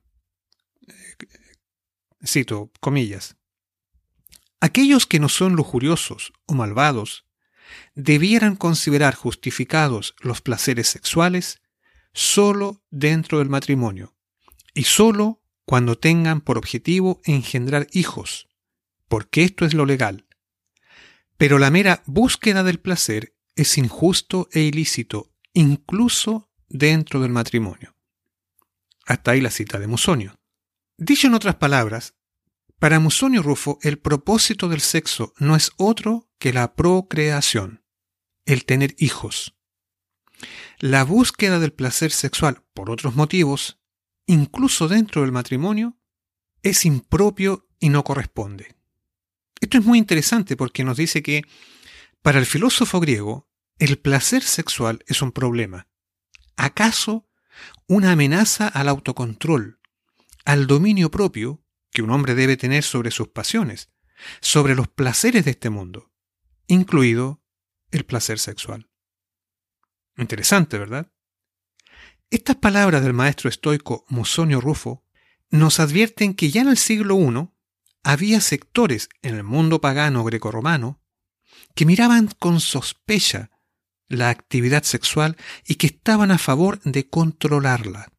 Cito, 2.26 2.72
comillas. 2.80 3.36
Aquellos 4.60 5.08
que 5.08 5.20
no 5.20 5.28
son 5.28 5.56
lujuriosos 5.56 6.32
o 6.46 6.54
malvados 6.54 7.23
debieran 7.96 8.56
considerar 8.56 9.16
justificados 9.16 10.16
los 10.20 10.42
placeres 10.42 10.88
sexuales 10.88 11.62
solo 12.14 12.84
dentro 12.90 13.40
del 13.40 13.50
matrimonio 13.50 14.16
y 14.74 14.84
solo 14.84 15.42
cuando 15.66 15.98
tengan 15.98 16.42
por 16.42 16.58
objetivo 16.58 17.22
engendrar 17.24 17.88
hijos, 17.92 18.50
porque 19.08 19.44
esto 19.44 19.66
es 19.66 19.74
lo 19.74 19.86
legal. 19.86 20.26
Pero 21.38 21.60
la 21.60 21.72
mera 21.72 22.04
búsqueda 22.06 22.64
del 22.64 22.80
placer 22.80 23.36
es 23.56 23.78
injusto 23.78 24.50
e 24.52 24.62
ilícito, 24.62 25.32
incluso 25.54 26.50
dentro 26.70 27.22
del 27.22 27.32
matrimonio. 27.32 27.96
Hasta 29.06 29.32
ahí 29.32 29.42
la 29.42 29.52
cita 29.52 29.80
de 29.80 29.88
Musonio. 29.88 30.36
Dicho 30.98 31.28
en 31.28 31.34
otras 31.34 31.56
palabras, 31.56 32.16
para 32.84 33.00
Musonio 33.00 33.42
Rufo 33.42 33.80
el 33.82 33.98
propósito 33.98 34.68
del 34.68 34.82
sexo 34.82 35.34
no 35.38 35.56
es 35.56 35.72
otro 35.78 36.30
que 36.38 36.52
la 36.52 36.76
procreación, 36.76 37.82
el 38.46 38.66
tener 38.66 38.94
hijos. 38.98 39.56
La 40.80 41.06
búsqueda 41.06 41.60
del 41.60 41.72
placer 41.72 42.12
sexual 42.12 42.62
por 42.74 42.90
otros 42.90 43.16
motivos, 43.16 43.80
incluso 44.26 44.90
dentro 44.90 45.22
del 45.22 45.32
matrimonio, 45.32 45.98
es 46.62 46.84
impropio 46.84 47.70
y 47.80 47.88
no 47.88 48.04
corresponde. 48.04 48.76
Esto 49.62 49.78
es 49.78 49.86
muy 49.86 49.98
interesante 49.98 50.58
porque 50.58 50.84
nos 50.84 50.98
dice 50.98 51.24
que 51.24 51.44
para 52.22 52.38
el 52.38 52.46
filósofo 52.46 53.00
griego 53.00 53.48
el 53.80 53.98
placer 53.98 54.44
sexual 54.44 55.06
es 55.08 55.22
un 55.22 55.32
problema. 55.32 55.88
¿Acaso 56.58 57.30
una 57.88 58.12
amenaza 58.12 58.68
al 58.68 58.90
autocontrol, 58.90 59.80
al 60.44 60.68
dominio 60.68 61.10
propio 61.12 61.63
que 61.94 62.02
un 62.02 62.10
hombre 62.10 62.36
debe 62.36 62.58
tener 62.58 62.84
sobre 62.84 63.12
sus 63.12 63.30
pasiones, 63.30 63.90
sobre 64.42 64.76
los 64.76 64.88
placeres 64.88 65.46
de 65.46 65.52
este 65.52 65.70
mundo, 65.70 66.12
incluido 66.68 67.44
el 67.92 68.06
placer 68.06 68.40
sexual. 68.40 68.90
Interesante, 70.18 70.78
¿verdad? 70.78 71.12
Estas 72.30 72.56
palabras 72.56 73.04
del 73.04 73.14
maestro 73.14 73.50
estoico 73.50 74.06
Musonio 74.10 74.60
Rufo 74.60 75.06
nos 75.50 75.80
advierten 75.80 76.34
que 76.34 76.50
ya 76.50 76.62
en 76.62 76.70
el 76.70 76.78
siglo 76.78 77.18
I 77.20 77.50
había 78.04 78.42
sectores 78.42 79.10
en 79.22 79.36
el 79.36 79.44
mundo 79.44 79.80
pagano 79.82 80.24
grecorromano 80.24 81.02
que 81.76 81.86
miraban 81.86 82.28
con 82.40 82.60
sospecha 82.60 83.52
la 84.08 84.30
actividad 84.30 84.84
sexual 84.84 85.38
y 85.66 85.76
que 85.76 85.88
estaban 85.88 86.32
a 86.32 86.38
favor 86.38 86.82
de 86.82 87.08
controlarla. 87.08 88.13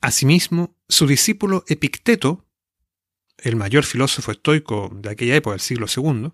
Asimismo, 0.00 0.76
su 0.88 1.06
discípulo 1.06 1.64
Epicteto, 1.66 2.46
el 3.38 3.56
mayor 3.56 3.84
filósofo 3.84 4.32
estoico 4.32 4.90
de 4.94 5.10
aquella 5.10 5.36
época, 5.36 5.54
del 5.54 5.60
siglo 5.60 5.86
II, 5.94 6.32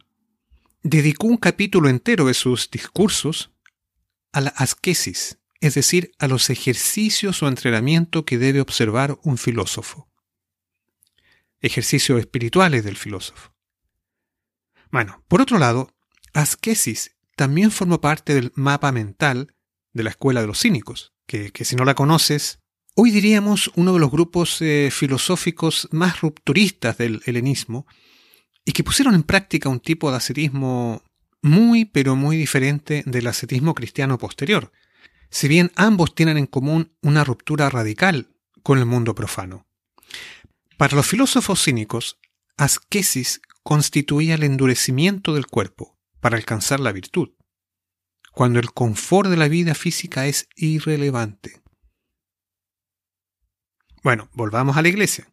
dedicó 0.83 1.27
un 1.27 1.39
capítulo 1.39 1.89
entero 1.89 2.27
de 2.27 2.35
sus 2.35 2.71
discursos 2.71 3.53
a 4.33 4.43
la 4.43 4.51
asquesis, 4.51 5.39
es 5.61 5.75
decir, 5.75 6.13
a 6.19 6.29
los 6.29 6.51
ejercicios 6.51 7.43
o 7.43 7.49
entrenamiento 7.49 8.25
que 8.25 8.37
debe 8.37 8.61
observar 8.61 9.19
un 9.23 9.39
filósofo. 9.39 10.09
Ejercicios 11.61 12.21
espirituales 12.21 12.85
del 12.85 12.97
filósofo. 12.97 13.55
Bueno, 14.91 15.25
por 15.29 15.41
otro 15.41 15.59
lado, 15.59 15.91
asquesis 16.35 17.17
también 17.35 17.71
formó 17.71 18.01
parte 18.01 18.35
del 18.35 18.53
mapa 18.55 18.93
mental 18.93 19.55
de 19.93 20.03
la 20.03 20.11
escuela 20.11 20.41
de 20.41 20.47
los 20.47 20.61
cínicos, 20.61 21.15
que, 21.27 21.51
si 21.65 21.77
no 21.77 21.85
la 21.85 21.95
conoces, 21.95 22.61
hoy 22.95 23.11
diríamos 23.11 23.71
uno 23.75 23.93
de 23.93 23.99
los 23.99 24.11
grupos 24.11 24.61
eh, 24.63 24.89
filosóficos 24.93 25.89
más 25.91 26.21
rupturistas 26.21 26.97
del 26.99 27.23
helenismo, 27.27 27.87
y 28.65 28.73
que 28.73 28.85
pusieron 28.85 29.15
en 29.15 29.23
práctica 29.23 29.69
un 29.69 29.81
tipo 29.81 30.11
de 30.11 30.17
ascetismo 30.17 31.03
muy 31.43 31.85
pero 31.85 32.17
muy 32.17 32.37
diferente 32.37 33.03
del 33.07 33.27
ascetismo 33.27 33.75
cristiano 33.75 34.17
posterior, 34.17 34.73
si 35.29 35.49
bien 35.49 35.71
ambos 35.77 36.15
tienen 36.15 36.39
en 36.39 36.47
común 36.47 36.93
una 37.03 37.25
ruptura 37.25 37.69
radical 37.69 38.29
con 38.63 38.79
el 38.79 38.87
mundo 38.87 39.15
profano. 39.15 39.67
Para 40.79 40.97
los 40.97 41.07
filósofos 41.07 41.63
cínicos, 41.63 42.19
asquesis 42.57 43.43
constituía 43.63 44.37
el 44.37 44.45
endurecimiento 44.45 45.35
del 45.35 45.47
cuerpo 45.47 45.99
para 46.21 46.37
alcanzar 46.37 46.81
la 46.81 46.93
virtud, 46.93 47.31
cuando 48.33 48.59
el 48.59 48.73
confort 48.73 49.29
de 49.29 49.37
la 49.37 49.49
vida 49.49 49.75
física 49.75 50.27
es 50.27 50.49
irrelevante. 50.57 51.64
Bueno, 54.05 54.29
volvamos 54.35 54.77
a 54.77 54.83
la 54.83 54.89
iglesia. 54.89 55.33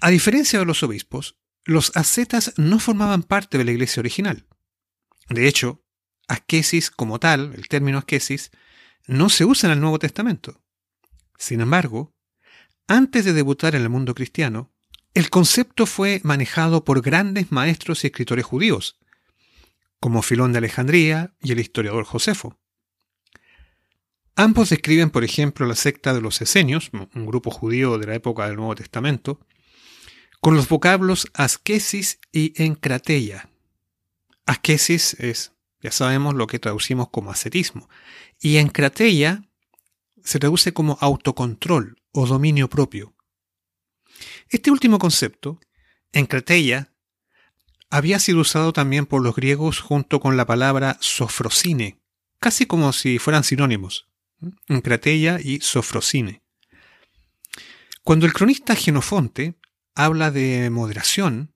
A 0.00 0.10
diferencia 0.10 0.58
de 0.58 0.64
los 0.64 0.82
obispos, 0.82 1.36
los 1.64 1.96
ascetas 1.96 2.52
no 2.56 2.80
formaban 2.80 3.22
parte 3.22 3.56
de 3.56 3.64
la 3.64 3.70
iglesia 3.70 4.00
original. 4.00 4.48
De 5.28 5.46
hecho, 5.46 5.80
asquesis 6.26 6.90
como 6.90 7.20
tal, 7.20 7.54
el 7.54 7.68
término 7.68 7.98
asquesis, 7.98 8.50
no 9.06 9.28
se 9.28 9.44
usa 9.44 9.68
en 9.68 9.74
el 9.74 9.80
Nuevo 9.80 10.00
Testamento. 10.00 10.60
Sin 11.38 11.60
embargo, 11.60 12.12
antes 12.88 13.24
de 13.24 13.32
debutar 13.32 13.76
en 13.76 13.82
el 13.82 13.88
mundo 13.90 14.16
cristiano, 14.16 14.72
el 15.14 15.30
concepto 15.30 15.86
fue 15.86 16.20
manejado 16.24 16.84
por 16.84 17.00
grandes 17.00 17.52
maestros 17.52 18.02
y 18.02 18.08
escritores 18.08 18.44
judíos, 18.44 18.98
como 20.00 20.22
Filón 20.22 20.50
de 20.50 20.58
Alejandría 20.58 21.36
y 21.40 21.52
el 21.52 21.60
historiador 21.60 22.04
Josefo. 22.04 22.58
Ambos 24.36 24.70
describen, 24.70 25.10
por 25.10 25.22
ejemplo, 25.22 25.64
la 25.66 25.76
secta 25.76 26.12
de 26.12 26.20
los 26.20 26.40
esenios, 26.40 26.90
un 26.92 27.26
grupo 27.26 27.52
judío 27.52 27.98
de 27.98 28.06
la 28.06 28.14
época 28.16 28.46
del 28.46 28.56
Nuevo 28.56 28.74
Testamento, 28.74 29.38
con 30.40 30.56
los 30.56 30.68
vocablos 30.68 31.28
asquesis 31.34 32.18
y 32.32 32.52
encrateia. 32.62 33.48
Asquesis 34.44 35.14
es, 35.20 35.52
ya 35.80 35.92
sabemos, 35.92 36.34
lo 36.34 36.48
que 36.48 36.58
traducimos 36.58 37.10
como 37.10 37.30
ascetismo, 37.30 37.88
y 38.40 38.56
encrateia 38.56 39.48
se 40.24 40.40
traduce 40.40 40.72
como 40.72 40.98
autocontrol 41.00 41.96
o 42.10 42.26
dominio 42.26 42.68
propio. 42.68 43.14
Este 44.48 44.72
último 44.72 44.98
concepto, 44.98 45.60
encrateia, 46.12 46.92
había 47.88 48.18
sido 48.18 48.40
usado 48.40 48.72
también 48.72 49.06
por 49.06 49.22
los 49.22 49.36
griegos 49.36 49.78
junto 49.78 50.18
con 50.18 50.36
la 50.36 50.44
palabra 50.44 50.96
sofrosine, 51.00 52.00
casi 52.40 52.66
como 52.66 52.92
si 52.92 53.20
fueran 53.20 53.44
sinónimos, 53.44 54.08
encrateia 54.68 55.40
y 55.42 55.60
sofrosine. 55.60 56.42
Cuando 58.02 58.26
el 58.26 58.32
cronista 58.32 58.74
Genofonte 58.74 59.54
habla 59.94 60.30
de 60.30 60.68
moderación, 60.70 61.54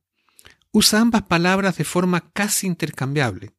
usa 0.72 1.00
ambas 1.00 1.22
palabras 1.22 1.76
de 1.76 1.84
forma 1.84 2.30
casi 2.32 2.66
intercambiable. 2.66 3.52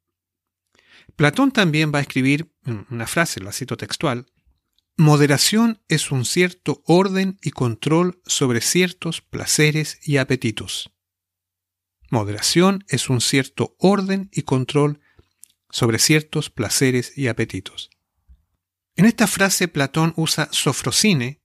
Platón 1.15 1.51
también 1.51 1.91
va 1.93 1.99
a 1.99 2.03
escribir 2.03 2.51
una 2.89 3.07
frase, 3.07 3.41
la 3.41 3.51
cito 3.51 3.77
textual, 3.77 4.25
Moderación 4.99 5.81
es 5.87 6.11
un 6.11 6.25
cierto 6.25 6.83
orden 6.85 7.39
y 7.41 7.51
control 7.51 8.21
sobre 8.25 8.59
ciertos 8.59 9.21
placeres 9.21 9.97
y 10.03 10.17
apetitos. 10.17 10.91
Moderación 12.09 12.83
es 12.89 13.09
un 13.09 13.21
cierto 13.21 13.77
orden 13.79 14.29
y 14.33 14.41
control 14.41 14.99
sobre 15.69 15.99
ciertos 15.99 16.49
placeres 16.49 17.17
y 17.17 17.27
apetitos. 17.27 17.91
En 18.95 19.05
esta 19.05 19.27
frase 19.27 19.67
Platón 19.67 20.13
usa 20.15 20.49
sofrosine, 20.51 21.41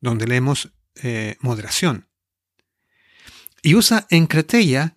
donde 0.00 0.26
leemos 0.26 0.72
eh, 1.02 1.36
moderación, 1.40 2.08
y 3.62 3.74
usa 3.74 4.06
encrateia 4.10 4.96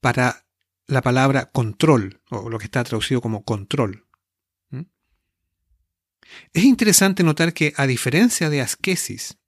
para 0.00 0.46
la 0.86 1.02
palabra 1.02 1.50
control, 1.50 2.20
o 2.30 2.48
lo 2.48 2.58
que 2.58 2.64
está 2.64 2.84
traducido 2.84 3.20
como 3.20 3.44
control. 3.44 4.06
¿Mm? 4.70 4.82
Es 6.52 6.64
interesante 6.64 7.22
notar 7.22 7.54
que, 7.54 7.72
a 7.76 7.86
diferencia 7.86 8.50
de 8.50 8.60
asquesis, 8.60 9.38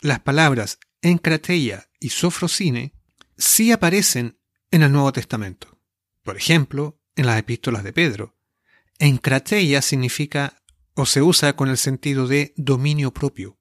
las 0.00 0.20
palabras 0.20 0.78
encrateia 1.02 1.88
y 1.98 2.10
sofrosine 2.10 2.94
sí 3.36 3.72
aparecen 3.72 4.38
en 4.70 4.82
el 4.82 4.92
Nuevo 4.92 5.12
Testamento. 5.12 5.78
Por 6.22 6.36
ejemplo, 6.36 7.00
en 7.16 7.26
las 7.26 7.38
epístolas 7.38 7.84
de 7.84 7.92
Pedro. 7.92 8.36
Encrateia 8.98 9.82
significa 9.82 10.59
o 11.00 11.06
se 11.06 11.22
usa 11.22 11.56
con 11.56 11.68
el 11.68 11.78
sentido 11.78 12.26
de 12.26 12.52
dominio 12.56 13.12
propio. 13.12 13.58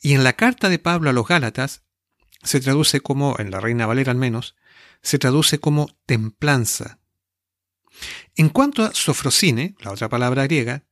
Y 0.00 0.14
en 0.14 0.24
la 0.24 0.34
carta 0.34 0.68
de 0.68 0.78
Pablo 0.78 1.10
a 1.10 1.12
los 1.12 1.26
Gálatas 1.26 1.84
se 2.42 2.60
traduce 2.60 3.00
como, 3.00 3.36
en 3.38 3.50
la 3.50 3.60
Reina 3.60 3.86
Valera 3.86 4.12
al 4.12 4.18
menos, 4.18 4.56
se 5.02 5.18
traduce 5.18 5.58
como 5.58 5.88
templanza. 6.06 7.00
En 8.36 8.48
cuanto 8.48 8.84
a 8.84 8.94
sofrosine, 8.94 9.74
la 9.80 9.92
otra 9.92 10.08
palabra 10.08 10.44
griega, 10.44 10.84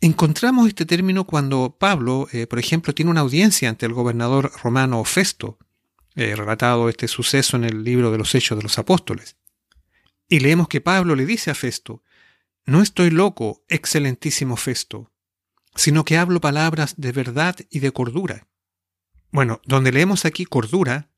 encontramos 0.00 0.68
este 0.68 0.86
término 0.86 1.24
cuando 1.24 1.76
Pablo, 1.78 2.28
eh, 2.32 2.46
por 2.46 2.58
ejemplo, 2.58 2.94
tiene 2.94 3.10
una 3.10 3.20
audiencia 3.20 3.68
ante 3.68 3.86
el 3.86 3.92
gobernador 3.92 4.52
romano 4.62 5.04
Festo, 5.04 5.58
eh, 6.14 6.34
relatado 6.36 6.88
este 6.88 7.08
suceso 7.08 7.56
en 7.56 7.64
el 7.64 7.84
libro 7.84 8.10
de 8.10 8.18
los 8.18 8.34
Hechos 8.34 8.58
de 8.58 8.62
los 8.62 8.78
Apóstoles. 8.78 9.36
Y 10.28 10.40
leemos 10.40 10.68
que 10.68 10.80
Pablo 10.80 11.14
le 11.14 11.26
dice 11.26 11.50
a 11.50 11.54
Festo, 11.54 12.02
no 12.64 12.82
estoy 12.82 13.10
loco, 13.10 13.64
excelentísimo 13.68 14.56
Festo, 14.56 15.12
sino 15.74 16.04
que 16.04 16.16
hablo 16.16 16.40
palabras 16.40 16.94
de 16.96 17.12
verdad 17.12 17.56
y 17.70 17.80
de 17.80 17.92
cordura. 17.92 18.48
Bueno, 19.30 19.60
donde 19.64 19.92
leemos 19.92 20.24
aquí 20.24 20.44
cordura, 20.44 21.10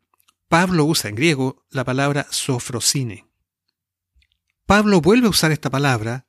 Pablo 0.48 0.84
usa 0.84 1.10
en 1.10 1.16
griego 1.16 1.64
la 1.70 1.84
palabra 1.84 2.26
sofrosine. 2.30 3.26
Pablo 4.66 5.00
vuelve 5.00 5.26
a 5.26 5.30
usar 5.30 5.52
esta 5.52 5.70
palabra 5.70 6.26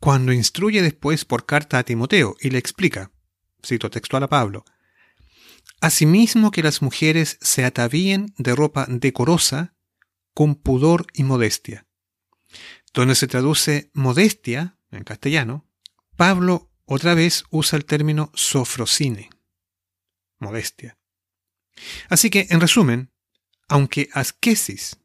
cuando 0.00 0.32
instruye 0.32 0.82
después 0.82 1.24
por 1.24 1.46
carta 1.46 1.78
a 1.78 1.82
Timoteo 1.84 2.36
y 2.40 2.50
le 2.50 2.58
explica, 2.58 3.12
cito 3.62 3.90
textual 3.90 4.22
a 4.24 4.28
Pablo, 4.28 4.64
Asimismo 5.80 6.50
que 6.50 6.62
las 6.62 6.80
mujeres 6.80 7.38
se 7.40 7.64
atavíen 7.64 8.32
de 8.38 8.54
ropa 8.54 8.86
decorosa, 8.88 9.74
con 10.32 10.54
pudor 10.54 11.06
y 11.12 11.22
modestia. 11.22 11.86
Donde 12.96 13.14
se 13.14 13.26
traduce 13.26 13.90
modestia, 13.92 14.78
en 14.90 15.04
castellano, 15.04 15.68
Pablo 16.16 16.72
otra 16.86 17.12
vez 17.12 17.44
usa 17.50 17.76
el 17.76 17.84
término 17.84 18.32
sofrosine, 18.32 19.28
modestia. 20.38 20.96
Así 22.08 22.30
que, 22.30 22.46
en 22.48 22.58
resumen, 22.58 23.12
aunque 23.68 24.08
asquesis 24.14 24.98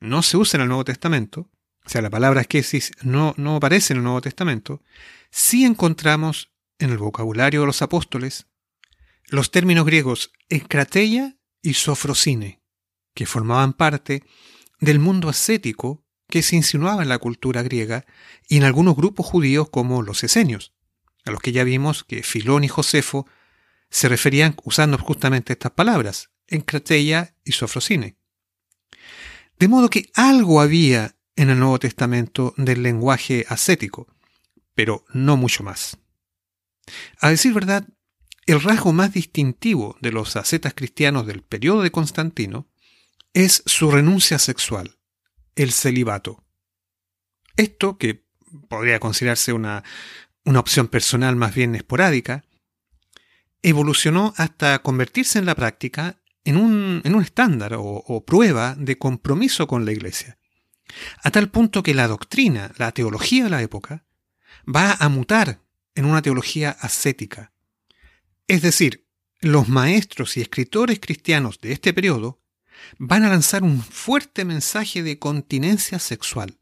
no 0.00 0.22
se 0.22 0.38
usa 0.38 0.56
en 0.56 0.62
el 0.62 0.68
Nuevo 0.68 0.86
Testamento, 0.86 1.50
o 1.84 1.88
sea, 1.90 2.00
la 2.00 2.08
palabra 2.08 2.40
asquesis 2.40 2.92
no, 3.02 3.34
no 3.36 3.56
aparece 3.56 3.92
en 3.92 3.98
el 3.98 4.04
Nuevo 4.04 4.22
Testamento, 4.22 4.82
sí 5.30 5.66
encontramos 5.66 6.54
en 6.78 6.88
el 6.88 6.96
vocabulario 6.96 7.60
de 7.60 7.66
los 7.66 7.82
apóstoles 7.82 8.46
los 9.26 9.50
términos 9.50 9.84
griegos 9.84 10.32
escrateia 10.48 11.36
y 11.60 11.74
sofrosine, 11.74 12.62
que 13.14 13.26
formaban 13.26 13.74
parte 13.74 14.24
del 14.80 15.00
mundo 15.00 15.28
ascético 15.28 16.02
que 16.30 16.42
se 16.42 16.56
insinuaba 16.56 17.02
en 17.02 17.08
la 17.08 17.18
cultura 17.18 17.62
griega 17.62 18.06
y 18.48 18.56
en 18.56 18.64
algunos 18.64 18.96
grupos 18.96 19.26
judíos 19.26 19.68
como 19.70 20.02
los 20.02 20.24
esenios, 20.24 20.72
a 21.24 21.30
los 21.30 21.40
que 21.40 21.52
ya 21.52 21.64
vimos 21.64 22.04
que 22.04 22.22
Filón 22.22 22.64
y 22.64 22.68
Josefo 22.68 23.26
se 23.90 24.08
referían 24.08 24.54
usando 24.64 24.96
justamente 24.98 25.52
estas 25.52 25.72
palabras, 25.72 26.30
encrateia 26.46 27.34
y 27.44 27.52
sofrosine. 27.52 28.16
De 29.58 29.68
modo 29.68 29.90
que 29.90 30.10
algo 30.14 30.60
había 30.60 31.16
en 31.36 31.50
el 31.50 31.58
Nuevo 31.58 31.78
Testamento 31.78 32.54
del 32.56 32.82
lenguaje 32.82 33.44
ascético, 33.48 34.06
pero 34.74 35.04
no 35.12 35.36
mucho 35.36 35.62
más. 35.62 35.98
A 37.20 37.30
decir 37.30 37.52
verdad, 37.52 37.86
el 38.46 38.60
rasgo 38.60 38.92
más 38.92 39.12
distintivo 39.12 39.96
de 40.00 40.12
los 40.12 40.36
ascetas 40.36 40.74
cristianos 40.74 41.26
del 41.26 41.42
periodo 41.42 41.82
de 41.82 41.90
Constantino 41.90 42.68
es 43.32 43.62
su 43.66 43.90
renuncia 43.90 44.38
sexual, 44.38 44.98
el 45.56 45.72
celibato. 45.72 46.44
Esto, 47.56 47.98
que 47.98 48.24
podría 48.68 49.00
considerarse 49.00 49.52
una, 49.52 49.84
una 50.44 50.60
opción 50.60 50.88
personal 50.88 51.36
más 51.36 51.54
bien 51.54 51.74
esporádica, 51.74 52.44
evolucionó 53.62 54.32
hasta 54.36 54.80
convertirse 54.80 55.38
en 55.38 55.46
la 55.46 55.54
práctica 55.54 56.20
en 56.44 56.56
un, 56.56 57.02
en 57.04 57.14
un 57.14 57.22
estándar 57.22 57.74
o, 57.74 57.82
o 57.82 58.24
prueba 58.24 58.74
de 58.78 58.96
compromiso 58.96 59.66
con 59.66 59.84
la 59.84 59.92
Iglesia, 59.92 60.38
a 61.22 61.30
tal 61.30 61.50
punto 61.50 61.82
que 61.82 61.94
la 61.94 62.08
doctrina, 62.08 62.72
la 62.78 62.92
teología 62.92 63.44
de 63.44 63.50
la 63.50 63.62
época, 63.62 64.06
va 64.66 64.92
a 64.92 65.08
mutar 65.08 65.60
en 65.94 66.06
una 66.06 66.22
teología 66.22 66.70
ascética. 66.70 67.52
Es 68.46 68.62
decir, 68.62 69.06
los 69.40 69.68
maestros 69.68 70.36
y 70.36 70.40
escritores 70.40 71.00
cristianos 71.00 71.60
de 71.60 71.72
este 71.72 71.92
periodo 71.92 72.39
van 72.98 73.24
a 73.24 73.28
lanzar 73.28 73.62
un 73.62 73.82
fuerte 73.82 74.44
mensaje 74.44 75.02
de 75.02 75.18
continencia 75.18 75.98
sexual. 75.98 76.58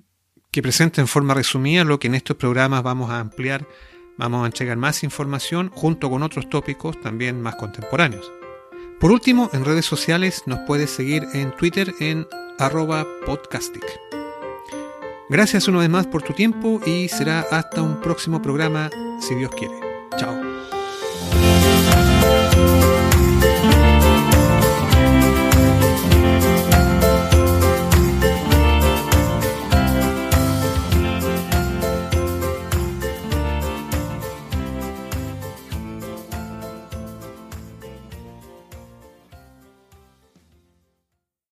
que 0.52 0.62
presenta 0.62 1.02
en 1.02 1.08
forma 1.08 1.34
resumida 1.34 1.84
lo 1.84 2.00
que 2.00 2.08
en 2.08 2.16
estos 2.16 2.38
programas 2.38 2.82
vamos 2.82 3.12
a 3.12 3.20
ampliar, 3.20 3.68
vamos 4.18 4.44
a 4.44 4.48
entregar 4.48 4.78
más 4.78 5.04
información 5.04 5.70
junto 5.70 6.10
con 6.10 6.24
otros 6.24 6.50
tópicos 6.50 7.00
también 7.02 7.42
más 7.42 7.56
contemporáneos. 7.56 8.32
Por 9.00 9.12
último, 9.12 9.50
en 9.54 9.66
redes 9.66 9.86
sociales 9.86 10.44
nos 10.46 10.60
puedes 10.66 10.90
seguir 10.90 11.26
en 11.34 11.56
Twitter 11.58 11.94
en 12.00 12.26
arroba 12.58 13.06
podcastic. 13.26 13.84
Gracias 15.34 15.68
una 15.68 15.80
vez 15.80 15.90
más 15.90 16.06
por 16.06 16.22
tu 16.22 16.32
tiempo 16.34 16.80
y 16.86 17.08
será 17.08 17.40
hasta 17.50 17.82
un 17.82 18.00
próximo 18.02 18.40
programa 18.40 18.92
si 19.20 19.34
Dios 19.34 19.50
quiere. 19.56 19.74